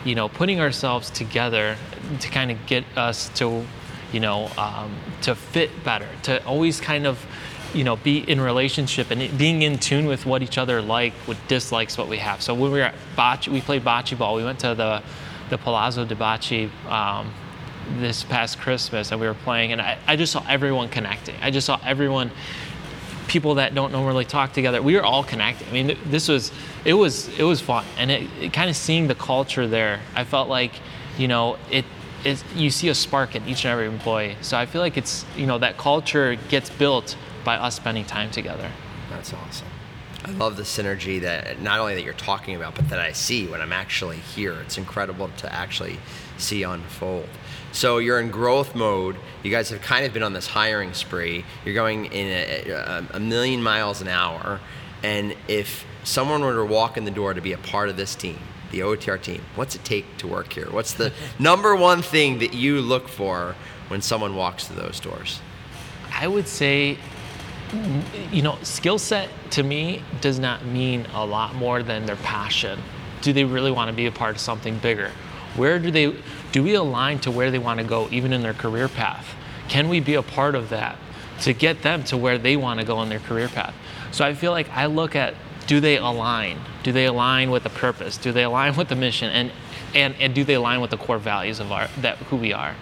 you 0.05 0.15
know, 0.15 0.29
putting 0.29 0.59
ourselves 0.59 1.09
together 1.09 1.77
to 2.19 2.29
kind 2.29 2.51
of 2.51 2.65
get 2.65 2.83
us 2.95 3.29
to, 3.35 3.65
you 4.11 4.19
know, 4.19 4.49
um, 4.57 4.95
to 5.21 5.35
fit 5.35 5.83
better, 5.83 6.07
to 6.23 6.43
always 6.45 6.79
kind 6.79 7.05
of, 7.05 7.23
you 7.73 7.83
know, 7.83 7.95
be 7.97 8.19
in 8.19 8.39
relationship 8.39 9.11
and 9.11 9.37
being 9.37 9.61
in 9.61 9.77
tune 9.77 10.05
with 10.05 10.25
what 10.25 10.41
each 10.41 10.57
other 10.57 10.81
like, 10.81 11.13
what 11.25 11.37
dislikes, 11.47 11.97
what 11.97 12.07
we 12.07 12.17
have. 12.17 12.41
So 12.41 12.53
when 12.53 12.71
we 12.71 12.79
were 12.79 12.85
at 12.85 12.95
bocce, 13.15 13.47
we 13.47 13.61
played 13.61 13.83
bocce 13.83 14.17
ball. 14.17 14.35
We 14.35 14.43
went 14.43 14.59
to 14.59 14.73
the, 14.73 15.03
the 15.49 15.57
Palazzo 15.57 16.05
de 16.05 16.15
Bocce. 16.15 16.69
Um, 16.89 17.33
this 17.99 18.23
past 18.23 18.59
Christmas 18.59 19.09
that 19.09 19.19
we 19.19 19.27
were 19.27 19.33
playing, 19.33 19.71
and 19.71 19.81
I, 19.81 19.97
I 20.07 20.15
just 20.15 20.31
saw 20.31 20.45
everyone 20.47 20.89
connecting. 20.89 21.35
I 21.41 21.51
just 21.51 21.65
saw 21.65 21.79
everyone, 21.83 22.31
people 23.27 23.55
that 23.55 23.75
don't 23.75 23.91
normally 23.91 24.25
talk 24.25 24.53
together. 24.53 24.81
We 24.81 24.95
were 24.95 25.03
all 25.03 25.23
connected. 25.23 25.67
I 25.67 25.71
mean, 25.71 25.97
this 26.05 26.27
was 26.27 26.51
it 26.85 26.93
was 26.93 27.27
it 27.39 27.43
was 27.43 27.61
fun, 27.61 27.85
and 27.97 28.11
it, 28.11 28.29
it 28.39 28.53
kind 28.53 28.69
of 28.69 28.75
seeing 28.75 29.07
the 29.07 29.15
culture 29.15 29.67
there. 29.67 29.99
I 30.15 30.23
felt 30.23 30.49
like, 30.49 30.73
you 31.17 31.27
know, 31.27 31.57
it. 31.71 31.85
It, 32.25 32.43
you 32.55 32.71
see 32.71 32.89
a 32.89 32.95
spark 32.95 33.35
in 33.35 33.47
each 33.47 33.63
and 33.63 33.71
every 33.71 33.85
employee. 33.85 34.35
So 34.41 34.57
I 34.57 34.65
feel 34.65 34.81
like 34.81 34.97
it's, 34.97 35.23
you 35.37 35.45
know, 35.45 35.59
that 35.59 35.77
culture 35.77 36.35
gets 36.49 36.69
built 36.69 37.15
by 37.45 37.57
us 37.57 37.75
spending 37.75 38.05
time 38.05 38.31
together. 38.31 38.71
That's 39.11 39.31
awesome. 39.33 39.67
I 40.25 40.31
love 40.31 40.57
the 40.57 40.63
synergy 40.63 41.21
that 41.21 41.61
not 41.61 41.79
only 41.79 41.95
that 41.95 42.03
you're 42.03 42.13
talking 42.13 42.55
about, 42.55 42.75
but 42.75 42.89
that 42.89 42.99
I 42.99 43.11
see 43.11 43.47
when 43.47 43.61
I'm 43.61 43.71
actually 43.71 44.17
here. 44.17 44.53
It's 44.61 44.77
incredible 44.77 45.29
to 45.37 45.53
actually 45.53 45.99
see 46.37 46.63
unfold. 46.63 47.29
So 47.71 47.99
you're 47.99 48.19
in 48.19 48.31
growth 48.31 48.75
mode. 48.75 49.17
You 49.43 49.51
guys 49.51 49.69
have 49.69 49.81
kind 49.81 50.05
of 50.05 50.13
been 50.13 50.23
on 50.23 50.33
this 50.33 50.47
hiring 50.47 50.93
spree. 50.93 51.45
You're 51.63 51.75
going 51.75 52.05
in 52.05 52.27
a, 52.27 53.07
a, 53.13 53.19
million 53.19 53.61
miles 53.61 54.01
an 54.01 54.07
hour. 54.07 54.59
And 55.03 55.35
if 55.47 55.85
someone 56.03 56.41
were 56.41 56.55
to 56.55 56.65
walk 56.65 56.97
in 56.97 57.05
the 57.05 57.11
door 57.11 57.33
to 57.33 57.41
be 57.41 57.53
a 57.53 57.57
part 57.57 57.89
of 57.89 57.97
this 57.97 58.15
team, 58.15 58.39
the 58.71 58.79
OTR 58.79 59.21
team, 59.21 59.41
what's 59.55 59.75
it 59.75 59.83
take 59.83 60.17
to 60.17 60.27
work 60.27 60.51
here? 60.53 60.67
What's 60.71 60.93
the 60.93 61.13
number 61.39 61.75
one 61.75 62.01
thing 62.01 62.39
that 62.39 62.53
you 62.53 62.81
look 62.81 63.07
for 63.07 63.55
when 63.89 64.01
someone 64.01 64.35
walks 64.35 64.67
through 64.67 64.81
those 64.81 64.99
doors? 64.99 65.39
I 66.11 66.27
would 66.27 66.47
say, 66.47 66.97
you 68.31 68.41
know, 68.41 68.57
skill 68.63 68.97
set 68.97 69.29
to 69.51 69.63
me 69.63 70.03
does 70.21 70.39
not 70.39 70.65
mean 70.65 71.05
a 71.13 71.25
lot 71.25 71.55
more 71.55 71.83
than 71.83 72.05
their 72.05 72.15
passion. 72.17 72.79
Do 73.21 73.33
they 73.33 73.43
really 73.43 73.71
want 73.71 73.89
to 73.89 73.95
be 73.95 74.05
a 74.05 74.11
part 74.11 74.35
of 74.35 74.41
something 74.41 74.77
bigger? 74.79 75.11
Where 75.55 75.79
do 75.79 75.91
they 75.91 76.15
do 76.51 76.63
we 76.63 76.75
align 76.75 77.19
to 77.19 77.31
where 77.31 77.51
they 77.51 77.59
want 77.59 77.79
to 77.79 77.85
go 77.85 78.07
even 78.11 78.31
in 78.31 78.41
their 78.41 78.53
career 78.53 78.87
path? 78.87 79.35
Can 79.67 79.89
we 79.89 79.99
be 79.99 80.13
a 80.13 80.21
part 80.21 80.55
of 80.55 80.69
that 80.69 80.97
to 81.41 81.53
get 81.53 81.81
them 81.81 82.03
to 82.05 82.17
where 82.17 82.37
they 82.37 82.55
want 82.55 82.79
to 82.79 82.85
go 82.85 83.01
in 83.01 83.09
their 83.09 83.19
career 83.19 83.49
path? 83.49 83.75
So 84.11 84.23
I 84.23 84.33
feel 84.33 84.51
like 84.51 84.69
I 84.69 84.85
look 84.85 85.15
at 85.15 85.33
do 85.67 85.79
they 85.79 85.97
align? 85.97 86.59
Do 86.83 86.91
they 86.91 87.05
align 87.05 87.51
with 87.51 87.63
the 87.63 87.69
purpose? 87.69 88.17
Do 88.17 88.31
they 88.31 88.43
align 88.43 88.75
with 88.75 88.87
the 88.87 88.95
mission? 88.95 89.29
And 89.31 89.51
and, 89.95 90.15
and 90.19 90.35
do 90.35 90.43
they 90.43 90.55
align 90.55 90.81
with 90.81 90.91
the 90.91 90.97
core 90.97 91.17
values 91.17 91.59
of 91.59 91.71
our 91.71 91.87
that 92.01 92.17
who 92.17 92.35
we 92.35 92.53
are? 92.53 92.75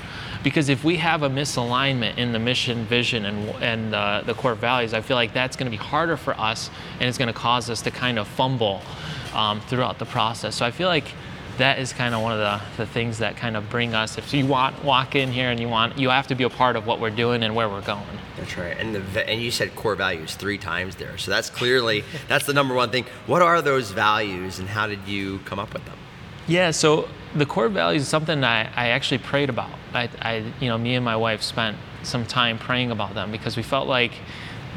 Because 0.43 0.69
if 0.69 0.83
we 0.83 0.97
have 0.97 1.23
a 1.23 1.29
misalignment 1.29 2.17
in 2.17 2.31
the 2.31 2.39
mission, 2.39 2.85
vision, 2.85 3.25
and, 3.25 3.49
and 3.63 3.95
uh, 3.95 4.21
the 4.25 4.35
core 4.35 4.53
values, 4.53 4.93
I 4.93 5.01
feel 5.01 5.15
like 5.15 5.33
that's 5.33 5.55
going 5.55 5.65
to 5.65 5.75
be 5.75 5.83
harder 5.83 6.17
for 6.17 6.39
us, 6.39 6.69
and 6.99 7.09
it's 7.09 7.17
going 7.17 7.27
to 7.27 7.33
cause 7.33 7.69
us 7.69 7.81
to 7.81 7.91
kind 7.91 8.19
of 8.19 8.27
fumble 8.27 8.81
um, 9.33 9.59
throughout 9.61 9.97
the 9.97 10.05
process. 10.05 10.55
So 10.55 10.65
I 10.65 10.71
feel 10.71 10.87
like 10.87 11.05
that 11.57 11.79
is 11.79 11.93
kind 11.93 12.13
of 12.13 12.21
one 12.21 12.33
of 12.33 12.39
the, 12.39 12.83
the 12.83 12.85
things 12.85 13.19
that 13.19 13.37
kind 13.37 13.55
of 13.55 13.69
bring 13.69 13.93
us 13.93 14.17
if 14.17 14.33
you 14.33 14.45
want 14.45 14.83
walk 14.83 15.15
in 15.15 15.31
here 15.31 15.49
and 15.49 15.59
you 15.59 15.69
want 15.69 15.97
you 15.97 16.09
have 16.09 16.27
to 16.27 16.35
be 16.35 16.43
a 16.43 16.49
part 16.49 16.75
of 16.75 16.85
what 16.85 16.99
we're 16.99 17.09
doing 17.09 17.43
and 17.43 17.55
where 17.55 17.69
we're 17.69 17.81
going. 17.81 18.03
That's 18.37 18.57
right 18.57 18.77
and 18.77 18.95
the 18.95 19.29
and 19.29 19.41
you 19.41 19.51
said 19.51 19.75
core 19.75 19.95
values 19.95 20.35
three 20.35 20.57
times 20.57 20.95
there 20.95 21.17
so 21.17 21.31
that's 21.31 21.49
clearly 21.49 22.03
that's 22.27 22.45
the 22.45 22.53
number 22.53 22.73
one 22.73 22.89
thing. 22.89 23.05
What 23.25 23.41
are 23.41 23.61
those 23.61 23.91
values 23.91 24.59
and 24.59 24.67
how 24.67 24.87
did 24.87 25.07
you 25.07 25.39
come 25.39 25.59
up 25.59 25.73
with 25.73 25.85
them? 25.85 25.97
Yeah 26.47 26.71
so 26.71 27.07
the 27.33 27.45
core 27.45 27.69
values 27.69 28.03
is 28.03 28.07
something 28.07 28.43
I, 28.43 28.63
I 28.75 28.89
actually 28.89 29.19
prayed 29.19 29.49
about. 29.49 29.71
I, 29.93 30.09
I 30.21 30.35
you 30.59 30.67
know 30.67 30.77
me 30.77 30.95
and 30.95 31.05
my 31.05 31.15
wife 31.15 31.41
spent 31.41 31.77
some 32.03 32.25
time 32.25 32.57
praying 32.57 32.91
about 32.91 33.13
them 33.13 33.31
because 33.31 33.57
we 33.57 33.63
felt 33.63 33.87
like 33.87 34.11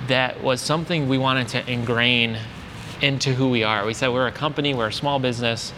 that 0.06 0.42
was 0.42 0.60
something 0.60 1.08
we 1.08 1.18
wanted 1.18 1.48
to 1.48 1.70
ingrain 1.70 2.38
into 3.02 3.34
who 3.34 3.48
we 3.48 3.64
are. 3.64 3.84
We 3.84 3.94
said 3.94 4.08
we're 4.08 4.28
a 4.28 4.32
company 4.32 4.74
we're 4.74 4.88
a 4.88 4.92
small 4.92 5.18
business 5.18 5.72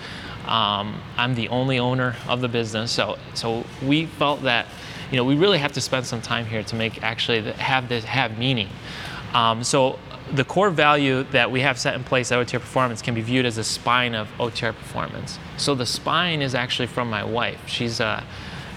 um, 0.51 1.01
I'm 1.17 1.37
the 1.37 1.49
only 1.49 1.79
owner 1.79 2.17
of 2.29 2.41
the 2.41 2.49
business, 2.49 2.91
so 2.91 3.17
so 3.35 3.65
we 3.83 4.07
felt 4.07 4.43
that 4.43 4.67
you 5.11 5.17
know 5.17 5.25
we 5.25 5.37
really 5.37 5.59
have 5.59 5.73
to 5.73 5.81
spend 5.81 6.05
some 6.07 6.21
time 6.21 6.45
here 6.45 6.65
to 6.65 6.75
make 6.75 7.03
actually 7.03 7.41
have 7.53 7.89
this 7.89 8.05
have 8.05 8.37
meaning. 8.37 8.69
Um, 9.33 9.63
so 9.63 9.99
the 10.33 10.45
core 10.45 10.71
value 10.71 11.23
that 11.31 11.51
we 11.51 11.61
have 11.61 11.79
set 11.79 11.95
in 11.95 12.03
place 12.03 12.33
at 12.33 12.45
OTR 12.45 12.61
Performance 12.61 13.01
can 13.01 13.15
be 13.15 13.21
viewed 13.21 13.47
as 13.47 13.59
a 13.59 13.65
spine 13.65 14.15
of 14.15 14.29
OTR 14.39 14.75
Performance. 14.75 15.39
So 15.57 15.75
the 15.75 15.87
spine 15.87 16.43
is 16.43 16.55
actually 16.55 16.87
from 16.87 17.09
my 17.09 17.25
wife. 17.25 17.61
She's 17.67 18.01
a 18.01 18.25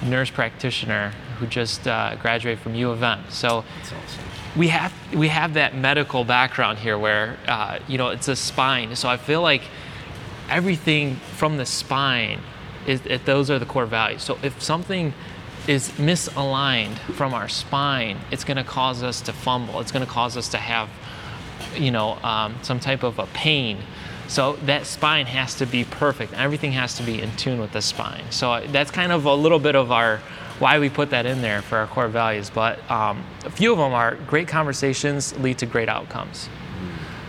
nurse 0.04 0.30
practitioner 0.30 1.14
who 1.40 1.48
just 1.48 1.88
uh, 1.88 2.16
graduated 2.16 2.60
from 2.60 2.76
U 2.76 2.92
of 2.92 3.02
M. 3.02 3.24
So 3.30 3.64
awesome. 3.82 3.98
we 4.56 4.68
have 4.68 4.94
we 5.16 5.28
have 5.28 5.56
that 5.56 5.76
medical 5.76 6.24
background 6.24 6.78
here 6.78 7.00
where 7.00 7.38
uh, 7.48 7.80
you 7.88 7.98
know 7.98 8.10
it's 8.10 8.28
a 8.28 8.36
spine. 8.36 8.96
So 8.96 9.10
I 9.10 9.18
feel 9.18 9.42
like 9.42 9.64
everything 10.50 11.16
from 11.16 11.58
the 11.58 11.66
spine 11.66 12.40
is 12.88 13.02
those 13.26 13.50
are 13.50 13.60
the 13.60 13.66
core 13.66 13.86
values. 13.86 14.24
So 14.24 14.38
if 14.44 14.62
something 14.62 15.14
is 15.68 15.90
misaligned 15.92 16.98
from 17.16 17.34
our 17.34 17.48
spine, 17.48 18.20
it's 18.32 18.44
going 18.44 18.58
to 18.58 18.64
cause 18.64 19.04
us 19.04 19.22
to 19.22 19.34
fumble. 19.34 19.80
It's 19.80 19.92
going 19.92 20.06
to 20.06 20.12
cause 20.12 20.36
us 20.36 20.50
to 20.50 20.58
have, 20.58 20.90
you 21.76 21.92
know, 21.92 22.18
um, 22.24 22.56
some 22.62 22.80
type 22.80 23.04
of 23.04 23.20
a 23.20 23.28
pain. 23.28 23.78
So 24.28 24.54
that 24.66 24.86
spine 24.86 25.26
has 25.28 25.56
to 25.56 25.66
be 25.66 25.86
perfect. 25.86 26.34
Everything 26.34 26.72
has 26.74 26.96
to 26.98 27.04
be 27.04 27.22
in 27.22 27.36
tune 27.36 27.60
with 27.60 27.72
the 27.72 27.82
spine. 27.82 28.24
So 28.32 28.66
that's 28.68 28.92
kind 28.92 29.12
of 29.12 29.26
a 29.26 29.36
little 29.36 29.60
bit 29.60 29.76
of 29.76 29.92
our 29.92 30.18
why 30.60 30.80
we 30.80 30.90
put 30.90 31.10
that 31.10 31.26
in 31.26 31.42
there 31.42 31.62
for 31.62 31.78
our 31.78 31.88
core 31.88 32.08
values. 32.08 32.50
But 32.50 32.80
um, 32.92 33.24
a 33.46 33.50
few 33.50 33.72
of 33.72 33.78
them 33.78 33.94
are 33.94 34.16
great 34.28 34.48
conversations 34.48 35.38
lead 35.40 35.58
to 35.60 35.66
great 35.66 35.90
outcomes. 35.90 36.50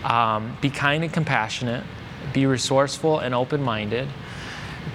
Um, 0.03 0.55
be 0.61 0.69
kind 0.69 1.03
and 1.03 1.11
compassionate 1.11 1.83
be 2.33 2.45
resourceful 2.45 3.19
and 3.19 3.33
open 3.33 3.61
minded, 3.61 4.07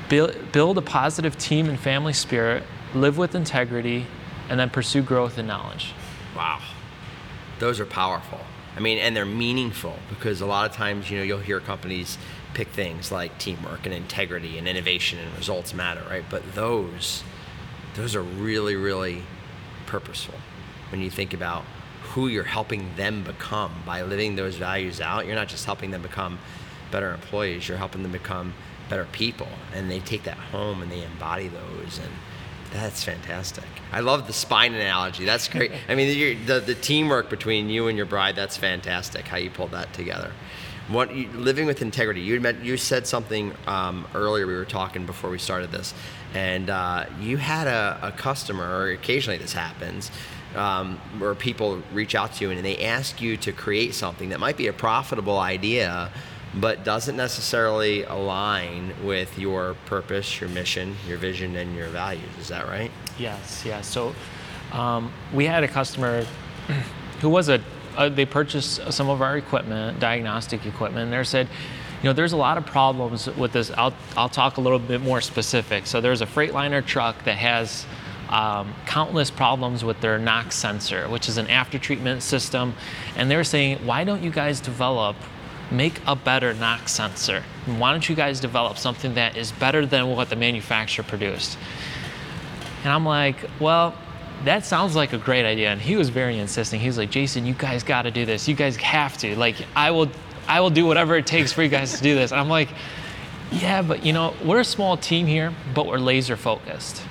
build, 0.09 0.79
a 0.79 0.83
positive 0.83 1.39
team 1.39 1.69
and 1.69 1.79
family 1.79 2.13
spirit, 2.13 2.63
live 2.95 3.19
with 3.19 3.35
integrity, 3.35 4.07
and 4.49 4.59
then 4.59 4.71
pursue 4.71 5.03
growth 5.03 5.39
and 5.39 5.47
knowledge. 5.47 5.95
Wow. 6.37 6.61
Those 7.59 7.81
are 7.81 7.87
powerful. 7.87 8.41
I 8.77 8.81
mean, 8.81 8.99
and 8.99 9.17
they're 9.17 9.27
meaningful 9.27 9.97
because 10.09 10.41
a 10.41 10.47
lot 10.47 10.69
of 10.69 10.77
times, 10.77 11.11
you 11.11 11.19
know, 11.19 11.25
you'll 11.25 11.39
hear 11.39 11.61
companies 11.61 12.19
pick 12.55 12.69
things 12.69 13.13
like 13.13 13.39
teamwork 13.39 13.87
and 13.87 13.95
integrity 13.95 14.59
and 14.59 14.67
innovation 14.67 15.19
and 15.19 15.37
results 15.37 15.75
matter, 15.75 16.03
right? 16.09 16.25
But 16.29 16.55
those, 16.55 17.23
those 17.95 18.17
are 18.17 18.23
really, 18.23 18.77
really 18.77 19.23
purposeful 19.87 20.35
when 20.91 21.01
you 21.01 21.11
think 21.11 21.35
about 21.35 21.65
who 22.03 22.27
you're 22.27 22.45
helping 22.45 22.95
them 22.97 23.23
become 23.23 23.73
by 23.87 24.03
living 24.03 24.35
those 24.37 24.57
values 24.57 25.01
out. 25.01 25.27
You're 25.27 25.37
not 25.37 25.49
just 25.49 25.65
helping 25.65 25.91
them 25.91 26.03
become 26.03 26.39
better 26.91 27.13
employees, 27.13 27.69
you're 27.69 27.79
helping 27.79 28.03
them 28.03 28.13
become 28.13 28.55
better 28.89 29.07
people. 29.13 29.49
And 29.75 29.91
they 29.91 30.01
take 30.01 30.25
that 30.25 30.37
home 30.37 30.83
and 30.83 30.91
they 30.91 31.03
embody 31.03 31.49
those. 31.49 31.99
And 31.99 32.11
that's 32.73 33.03
fantastic. 33.03 33.65
I 33.93 34.01
love 34.01 34.27
the 34.27 34.33
spine 34.33 34.75
analogy. 34.75 35.25
That's 35.25 35.49
great. 35.49 35.73
I 35.89 35.95
mean, 35.95 36.47
the, 36.47 36.61
the 36.61 36.75
teamwork 36.75 37.29
between 37.29 37.69
you 37.69 37.89
and 37.89 37.97
your 37.97 38.07
bride, 38.07 38.37
that's 38.37 38.57
fantastic 38.57 39.27
how 39.27 39.39
you 39.39 39.51
pulled 39.51 39.73
that 39.73 39.93
together. 39.93 40.33
What, 40.89 41.15
living 41.15 41.67
with 41.67 41.83
integrity. 41.83 42.21
You 42.21 42.41
met, 42.41 42.65
you 42.65 42.77
said 42.77 43.07
something 43.07 43.53
um, 43.69 44.09
earlier. 44.13 44.47
We 44.47 44.55
were 44.55 44.65
talking 44.65 45.07
before 45.07 45.31
we 45.31 45.39
started 45.39 45.71
this, 45.71 45.95
and 46.35 46.69
uh, 46.69 47.07
you 47.21 47.37
had 47.37 47.69
a, 47.69 47.99
a 48.03 48.13
customer, 48.13 48.65
or 48.65 48.89
occasionally 48.91 49.39
this 49.39 49.53
happens, 49.53 50.11
um, 50.57 50.99
where 51.19 51.37
people 51.37 51.81
reach 51.93 52.17
out 52.17 52.35
to 52.35 52.45
you 52.45 52.51
and 52.51 52.65
they 52.65 52.85
ask 52.85 53.21
you 53.21 53.37
to 53.37 53.53
create 53.53 53.95
something 53.95 54.31
that 54.31 54.41
might 54.41 54.57
be 54.57 54.67
a 54.67 54.73
profitable 54.73 55.39
idea, 55.39 56.11
but 56.55 56.85
doesn't 56.85 57.17
necessarily 57.17 58.03
align 58.05 58.93
with 59.05 59.39
your 59.39 59.75
purpose, 59.87 60.41
your 60.41 60.51
mission, 60.51 60.97
your 61.07 61.19
vision, 61.19 61.57
and 61.57 61.77
your 61.77 61.89
values. 61.89 62.31
Is 62.41 62.49
that 62.49 62.67
right? 62.67 62.91
Yes, 63.19 63.63
yes. 63.65 63.87
So 63.87 64.15
um, 64.73 65.13
we 65.33 65.47
had 65.47 65.63
a 65.63 65.69
customer 65.69 66.25
who 67.21 67.29
was 67.29 67.49
a, 67.49 67.63
uh, 67.97 68.09
they 68.09 68.25
purchased 68.25 68.93
some 68.93 69.09
of 69.09 69.23
our 69.23 69.37
equipment, 69.37 70.01
diagnostic 70.01 70.67
equipment, 70.67 71.05
and 71.05 71.13
they 71.13 71.25
said, 71.25 71.49
you 72.03 72.09
know, 72.09 72.15
there's 72.15 72.33
a 72.33 72.37
lot 72.37 72.57
of 72.57 72.65
problems 72.65 73.27
with 73.37 73.53
this. 73.53 73.71
I'll, 73.73 73.95
I'll 74.17 74.31
talk 74.31 74.57
a 74.57 74.61
little 74.61 74.79
bit 74.79 75.03
more 75.03 75.21
specific. 75.21 75.87
So 75.87 76.01
there's 76.01 76.23
a 76.23 76.27
Freightliner 76.27 76.85
truck 76.85 77.25
that 77.25 77.37
has 77.37 77.85
um, 78.31 78.75
countless 78.87 79.31
problems 79.31 79.85
with 79.85 80.01
their 80.01 80.19
NOx 80.19 80.57
sensor, 80.57 81.09
which 81.09 81.29
is 81.29 81.37
an 81.37 81.49
after 81.49 81.79
treatment 81.79 82.23
system. 82.23 82.75
And 83.17 83.31
they're 83.31 83.45
saying, 83.45 83.85
why 83.85 84.05
don't 84.05 84.23
you 84.23 84.31
guys 84.31 84.61
develop 84.61 85.15
make 85.71 86.01
a 86.07 86.17
better 86.17 86.53
NOx 86.55 86.93
sensor. 86.93 87.43
Why 87.67 87.93
don't 87.93 88.09
you 88.09 88.15
guys 88.15 88.41
develop 88.41 88.79
something 88.79 89.15
that 89.15 89.37
is 89.37 89.53
better 89.53 89.87
than 89.87 90.09
what 90.09 90.31
the 90.31 90.37
manufacturer 90.37 91.05
produced? 91.05 91.57
And 92.83 92.93
I'm 92.93 93.05
like, 93.05 93.37
well, 93.61 93.95
that 94.45 94.65
sounds 94.65 94.97
like 94.97 95.13
a 95.13 95.19
great 95.19 95.45
idea. 95.45 95.71
And 95.71 95.81
he 95.81 95.97
was 95.97 96.09
very 96.09 96.39
insisting. 96.39 96.81
He 96.81 96.87
was 96.87 96.99
like, 96.99 97.11
Jason, 97.11 97.45
you 97.47 97.55
guys 97.55 97.83
got 97.83 98.03
to 98.03 98.11
do 98.11 98.25
this. 98.25 98.49
You 98.49 98.55
guys 98.55 98.77
have 98.77 99.19
to. 99.19 99.37
Like, 99.37 99.57
I 99.77 99.91
will, 99.91 100.09
I 100.49 100.61
will 100.61 100.71
do 100.71 100.87
whatever 100.87 101.17
it 101.17 101.27
takes 101.27 101.53
for 101.53 101.63
you 101.63 101.69
guys 101.69 101.97
to 101.97 102.03
do 102.03 102.15
this. 102.15 102.33
And 102.33 102.41
I'm 102.41 102.49
like, 102.49 102.69
yeah, 103.53 103.83
but 103.83 104.05
you 104.05 104.13
know, 104.13 104.35
we're 104.45 104.61
a 104.61 104.65
small 104.65 104.97
team 104.97 105.27
here, 105.27 105.53
but 105.75 105.87
we're 105.87 105.99
laser 105.99 106.37
focused. 106.37 107.03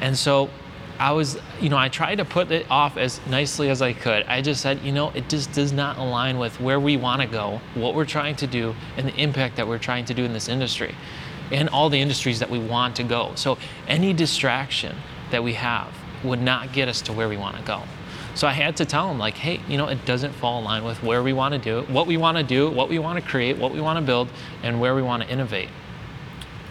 And 0.00 0.18
so 0.18 0.50
I 1.02 1.10
was, 1.10 1.36
you 1.60 1.68
know, 1.68 1.76
I 1.76 1.88
tried 1.88 2.18
to 2.18 2.24
put 2.24 2.52
it 2.52 2.64
off 2.70 2.96
as 2.96 3.20
nicely 3.26 3.68
as 3.70 3.82
I 3.82 3.92
could. 3.92 4.22
I 4.26 4.40
just 4.40 4.60
said, 4.60 4.78
you 4.82 4.92
know, 4.92 5.10
it 5.10 5.28
just 5.28 5.50
does 5.50 5.72
not 5.72 5.98
align 5.98 6.38
with 6.38 6.60
where 6.60 6.78
we 6.78 6.96
want 6.96 7.20
to 7.22 7.26
go, 7.26 7.60
what 7.74 7.96
we're 7.96 8.04
trying 8.04 8.36
to 8.36 8.46
do, 8.46 8.76
and 8.96 9.08
the 9.08 9.14
impact 9.16 9.56
that 9.56 9.66
we're 9.66 9.80
trying 9.80 10.04
to 10.04 10.14
do 10.14 10.22
in 10.22 10.32
this 10.32 10.48
industry 10.48 10.94
and 11.50 11.68
all 11.70 11.90
the 11.90 12.00
industries 12.00 12.38
that 12.38 12.48
we 12.48 12.60
want 12.60 12.94
to 12.94 13.02
go. 13.02 13.32
So 13.34 13.58
any 13.88 14.12
distraction 14.12 14.94
that 15.32 15.42
we 15.42 15.54
have 15.54 15.92
would 16.22 16.40
not 16.40 16.72
get 16.72 16.86
us 16.86 17.02
to 17.02 17.12
where 17.12 17.28
we 17.28 17.36
want 17.36 17.56
to 17.56 17.62
go. 17.64 17.82
So 18.36 18.46
I 18.46 18.52
had 18.52 18.76
to 18.76 18.84
tell 18.84 19.08
them, 19.08 19.18
like, 19.18 19.34
hey, 19.34 19.60
you 19.68 19.78
know, 19.78 19.88
it 19.88 20.06
doesn't 20.06 20.32
fall 20.34 20.60
in 20.60 20.64
line 20.64 20.84
with 20.84 21.02
where 21.02 21.24
we 21.24 21.32
want 21.32 21.52
to 21.52 21.58
do 21.58 21.80
it, 21.80 21.90
what 21.90 22.06
we 22.06 22.16
want 22.16 22.38
to 22.38 22.44
do, 22.44 22.70
what 22.70 22.88
we 22.88 23.00
want 23.00 23.18
to 23.18 23.28
create, 23.28 23.58
what 23.58 23.72
we 23.72 23.80
want 23.80 23.98
to 23.98 24.04
build, 24.04 24.28
and 24.62 24.80
where 24.80 24.94
we 24.94 25.02
want 25.02 25.24
to 25.24 25.28
innovate. 25.28 25.68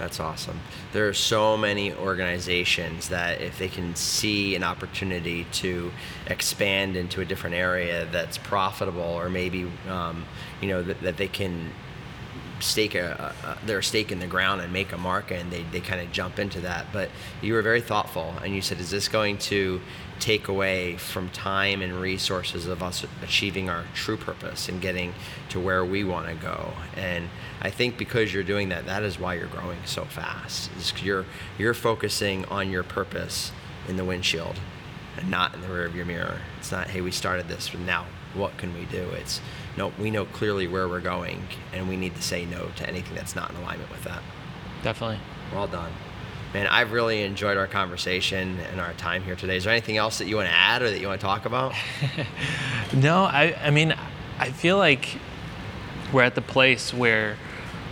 That's 0.02 0.20
awesome. 0.20 0.60
There 0.94 1.08
are 1.08 1.14
so 1.14 1.56
many 1.56 1.94
organizations 1.94 3.10
that 3.10 3.40
if 3.40 3.60
they 3.60 3.68
can 3.68 3.96
see 3.96 4.56
an 4.56 4.64
opportunity 4.64 5.46
to 5.52 5.92
expand 6.26 6.98
into 6.98 7.22
a 7.22 7.26
different 7.26 7.56
area 7.56 8.08
that's 8.12 8.40
profitable, 8.40 9.04
or 9.04 9.30
maybe 9.30 9.70
um, 9.88 10.26
you 10.60 10.70
know 10.70 10.82
that, 10.82 11.02
that, 11.02 11.18
they 11.18 11.28
can 11.28 11.70
stake 12.60 12.96
a, 12.96 13.32
a, 13.44 13.64
their 13.64 13.84
stake 13.84 14.12
in 14.12 14.18
the 14.18 14.26
ground 14.26 14.62
and 14.62 14.74
make 14.74 14.92
a 14.92 14.98
market, 14.98 15.40
and 15.40 15.52
they, 15.52 15.62
they 15.72 15.82
kind 15.82 16.02
of 16.02 16.12
jump 16.12 16.40
into 16.40 16.62
that. 16.62 16.88
But 16.92 17.12
you 17.44 17.54
were 17.54 17.62
very 17.62 17.82
thoughtful, 17.82 18.34
and 18.44 18.56
you 18.56 18.62
said, 18.64 18.80
"Is 18.80 18.90
this 18.90 19.08
going 19.08 19.38
to 19.38 19.82
take 20.22 20.48
away 20.48 20.96
from 20.96 21.30
time 21.30 21.82
and 21.82 22.00
resources 22.00 22.68
of 22.68 22.82
us 22.82 23.06
achieving 23.22 23.70
our 23.70 23.84
true 23.94 24.16
purpose 24.16 24.70
and 24.70 24.82
getting 24.82 25.14
to 25.50 25.60
where 25.60 25.84
we 25.84 26.06
want 26.06 26.28
to 26.28 26.36
go?" 26.36 26.72
And 26.96 27.30
I 27.62 27.70
think 27.70 27.98
because 27.98 28.34
you're 28.34 28.44
doing 28.44 28.70
that, 28.70 28.86
that 28.86 29.04
is 29.04 29.20
why 29.20 29.34
you're 29.34 29.48
growing 29.48 29.80
so 29.86 30.06
fast. 30.06 30.72
Is 30.78 30.94
you're 31.04 31.26
you're 31.58 31.74
focusing 31.74 32.46
on 32.46 32.72
your 32.72 32.84
purpose 32.84 33.52
in 33.90 33.98
the 33.98 34.06
windshield 34.06 34.60
and 35.18 35.30
not 35.30 35.54
in 35.54 35.62
the 35.62 35.68
rear 35.68 35.86
of 35.86 35.96
your 35.96 36.06
mirror. 36.06 36.40
It's 36.60 36.72
not, 36.72 36.90
hey, 36.90 37.02
we 37.02 37.12
started 37.12 37.48
this, 37.48 37.70
but 37.70 37.82
now 37.82 38.06
what 38.34 38.58
can 38.58 38.74
we 38.74 38.86
do? 38.86 39.10
It's 39.12 39.42
no, 39.78 39.92
we 40.00 40.12
know 40.12 40.26
clearly 40.26 40.68
where 40.68 40.88
we're 40.88 41.02
going, 41.02 41.48
and 41.74 41.90
we 41.90 41.98
need 41.98 42.16
to 42.16 42.22
say 42.22 42.46
no 42.46 42.70
to 42.78 42.88
anything 42.88 43.16
that's 43.16 43.36
not 43.36 43.50
in 43.52 43.58
alignment 43.58 43.90
with 43.90 44.04
that. 44.04 44.22
Definitely. 44.84 45.20
Well 45.54 45.68
done. 45.68 45.92
Man, 46.54 46.68
I've 46.68 46.92
really 46.92 47.24
enjoyed 47.24 47.56
our 47.56 47.68
conversation 47.68 48.60
and 48.72 48.82
our 48.82 48.94
time 48.94 49.24
here 49.24 49.38
today. 49.38 49.56
Is 49.56 49.64
there 49.64 49.72
anything 49.72 49.96
else 49.96 50.18
that 50.18 50.28
you 50.28 50.36
want 50.36 50.50
to 50.50 50.54
add 50.54 50.82
or 50.82 50.90
that 50.90 51.00
you 51.00 51.08
want 51.08 51.22
to 51.22 51.26
talk 51.26 51.46
about? 51.46 51.74
no, 52.94 53.24
I, 53.24 53.56
I 53.62 53.70
mean, 53.70 53.96
I 54.38 54.52
feel 54.52 54.78
like 54.78 55.18
we're 56.12 56.24
at 56.24 56.36
the 56.36 56.42
place 56.42 56.94
where 56.94 57.38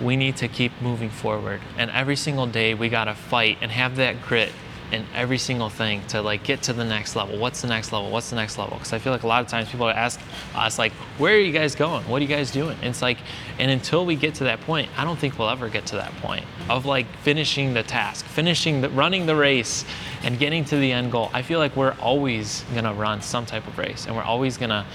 we 0.02 0.18
need 0.18 0.36
to 0.38 0.50
keep 0.50 0.74
moving 0.82 1.10
forward. 1.10 1.62
And 1.78 1.90
every 1.92 2.18
single 2.18 2.48
day 2.48 2.74
we 2.74 2.90
got 2.90 3.06
to 3.06 3.16
fight 3.16 3.58
and 3.62 3.72
have 3.72 3.96
that 3.96 4.22
grit 4.22 4.52
in 4.92 5.06
every 5.14 5.38
single 5.38 5.70
thing 5.70 6.02
to 6.08 6.22
like 6.22 6.44
get 6.44 6.64
to 6.64 6.74
the 6.74 6.84
next 6.84 7.16
level. 7.16 7.38
What's 7.38 7.62
the 7.62 7.68
next 7.68 7.92
level? 7.92 8.10
What's 8.10 8.30
the 8.30 8.36
next 8.36 8.58
level? 8.58 8.78
Because 8.78 8.94
I 8.94 9.00
feel 9.00 9.14
like 9.14 9.24
a 9.24 9.28
lot 9.28 9.42
of 9.44 9.48
times 9.48 9.70
people 9.70 9.90
ask 9.90 10.20
us 10.56 10.80
like, 10.80 10.92
"Where 11.18 11.36
are 11.36 11.40
you 11.40 11.52
guys 11.52 11.76
going? 11.76 12.08
What 12.08 12.20
are 12.20 12.26
you 12.26 12.28
guys 12.28 12.52
doing?" 12.52 12.78
And 12.82 12.90
it's 12.90 13.02
like, 13.02 13.18
and 13.60 13.70
until 13.70 14.06
we 14.06 14.16
get 14.16 14.36
to 14.36 14.46
that 14.46 14.62
point, 14.62 14.90
I 14.98 15.04
don't 15.04 15.20
think 15.20 15.38
we'll 15.38 15.50
ever 15.50 15.70
get 15.70 15.86
to 15.88 15.96
that 15.98 16.16
point 16.18 16.46
of 16.70 16.86
like 16.86 17.06
finishing 17.18 17.74
the 17.74 17.84
task, 17.84 18.26
finishing 18.26 18.82
the 18.82 18.90
running 18.90 19.26
the 19.26 19.36
race, 19.36 19.86
and 20.24 20.40
getting 20.40 20.66
to 20.66 20.78
the 20.78 20.92
end 20.92 21.12
goal. 21.12 21.30
I 21.34 21.42
feel 21.42 21.60
like 21.60 21.76
we're 21.76 21.96
always 22.02 22.64
gonna 22.74 22.94
run 22.94 23.22
some 23.22 23.46
type 23.46 23.68
of 23.68 23.78
race, 23.78 24.06
and 24.06 24.16
we're 24.16 24.24
always 24.24 24.58
gonna 24.58 24.86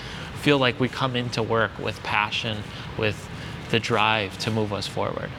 feel 0.40 0.58
like 0.58 0.78
we 0.78 0.88
come 0.88 1.16
into 1.16 1.42
work 1.42 1.70
with 1.78 2.02
passion, 2.02 2.58
with 2.98 3.28
the 3.70 3.80
drive 3.80 4.36
to 4.38 4.50
move 4.50 4.72
us 4.72 4.86
forward. 4.86 5.30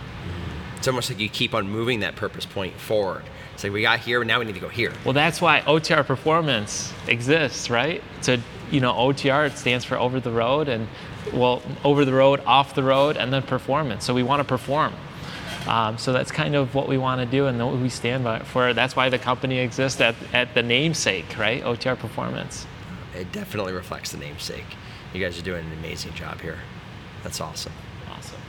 It's 0.77 0.87
almost 0.87 1.09
like 1.09 1.19
you 1.19 1.29
keep 1.29 1.53
on 1.53 1.69
moving 1.69 2.01
that 2.01 2.15
purpose 2.15 2.45
point 2.45 2.79
forward. 2.79 3.23
It's 3.55 3.63
like 3.63 3.71
we 3.71 3.81
got 3.81 4.01
here, 4.01 4.19
and 4.19 4.27
now 4.27 4.39
we 4.39 4.45
need 4.45 4.55
to 4.55 4.59
go 4.59 4.67
here. 4.67 4.91
Well, 5.05 5.13
that's 5.13 5.39
why 5.39 5.61
OTR 5.61 6.05
performance 6.05 6.93
exists, 7.07 7.69
right? 7.69 8.03
So, 8.19 8.35
you 8.69 8.81
know, 8.81 8.91
OTR 8.91 9.47
it 9.47 9.57
stands 9.57 9.85
for 9.85 9.97
over 9.97 10.19
the 10.19 10.29
road, 10.29 10.67
and 10.67 10.89
well, 11.33 11.61
over 11.85 12.03
the 12.03 12.13
road, 12.13 12.41
off 12.45 12.75
the 12.75 12.83
road, 12.83 13.15
and 13.15 13.31
then 13.31 13.43
performance. 13.43 14.03
So 14.03 14.13
we 14.13 14.23
want 14.23 14.41
to 14.41 14.43
perform. 14.43 14.93
Um, 15.67 15.97
so 15.97 16.11
that's 16.11 16.31
kind 16.31 16.53
of 16.53 16.75
what 16.75 16.89
we 16.89 16.97
want 16.97 17.21
to 17.21 17.25
do, 17.25 17.47
and 17.47 17.57
what 17.57 17.77
we 17.77 17.87
stand 17.87 18.25
by 18.25 18.39
for. 18.39 18.73
That's 18.73 18.93
why 18.93 19.07
the 19.07 19.19
company 19.19 19.59
exists 19.59 20.01
at, 20.01 20.15
at 20.33 20.53
the 20.53 20.61
namesake, 20.61 21.37
right? 21.37 21.63
OTR 21.63 21.97
Performance. 21.97 22.67
It 23.15 23.31
definitely 23.31 23.71
reflects 23.71 24.11
the 24.11 24.17
namesake. 24.17 24.65
You 25.13 25.21
guys 25.21 25.39
are 25.39 25.43
doing 25.43 25.65
an 25.65 25.71
amazing 25.79 26.13
job 26.13 26.41
here. 26.41 26.59
That's 27.23 27.39
awesome 27.39 27.71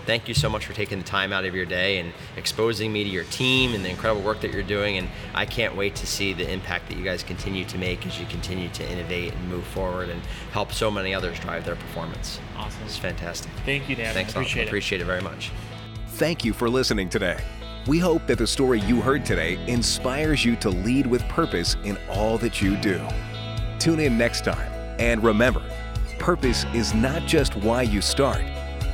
thank 0.06 0.28
you 0.28 0.34
so 0.34 0.48
much 0.48 0.64
for 0.64 0.72
taking 0.72 0.98
the 0.98 1.04
time 1.04 1.32
out 1.32 1.44
of 1.44 1.54
your 1.54 1.66
day 1.66 1.98
and 1.98 2.12
exposing 2.36 2.92
me 2.92 3.04
to 3.04 3.10
your 3.10 3.24
team 3.24 3.74
and 3.74 3.84
the 3.84 3.90
incredible 3.90 4.22
work 4.22 4.40
that 4.40 4.52
you're 4.52 4.62
doing. 4.62 4.96
And 4.96 5.08
I 5.34 5.44
can't 5.44 5.76
wait 5.76 5.96
to 5.96 6.06
see 6.06 6.32
the 6.32 6.50
impact 6.50 6.88
that 6.88 6.96
you 6.96 7.04
guys 7.04 7.22
continue 7.22 7.64
to 7.66 7.76
make 7.76 8.06
as 8.06 8.18
you 8.18 8.26
continue 8.26 8.68
to 8.70 8.90
innovate 8.90 9.34
and 9.34 9.48
move 9.48 9.64
forward 9.64 10.08
and 10.08 10.22
help 10.52 10.72
so 10.72 10.90
many 10.90 11.12
others 11.12 11.38
drive 11.40 11.64
their 11.64 11.76
performance. 11.76 12.40
Awesome. 12.56 12.82
It's 12.84 12.96
fantastic. 12.96 13.50
Thank 13.66 13.88
you, 13.88 13.96
Dan. 13.96 14.14
Thanks 14.14 14.34
I 14.34 14.40
appreciate 14.40 14.62
it. 14.62 14.68
Appreciate 14.68 15.00
it 15.00 15.04
very 15.04 15.22
much. 15.22 15.50
Thank 16.10 16.44
you 16.44 16.52
for 16.52 16.70
listening 16.70 17.08
today. 17.08 17.38
We 17.86 17.98
hope 17.98 18.26
that 18.26 18.38
the 18.38 18.46
story 18.46 18.80
you 18.80 19.00
heard 19.00 19.24
today 19.24 19.58
inspires 19.66 20.44
you 20.44 20.56
to 20.56 20.70
lead 20.70 21.06
with 21.06 21.22
purpose 21.28 21.76
in 21.84 21.98
all 22.08 22.38
that 22.38 22.62
you 22.62 22.76
do. 22.76 23.00
Tune 23.78 24.00
in 24.00 24.16
next 24.16 24.44
time. 24.44 24.72
And 24.98 25.22
remember, 25.22 25.62
purpose 26.18 26.64
is 26.72 26.94
not 26.94 27.26
just 27.26 27.54
why 27.56 27.82
you 27.82 28.00
start 28.00 28.42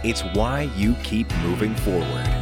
it's 0.04 0.22
why 0.34 0.62
you 0.76 0.94
keep 1.02 1.32
moving 1.42 1.74
forward. 1.76 2.41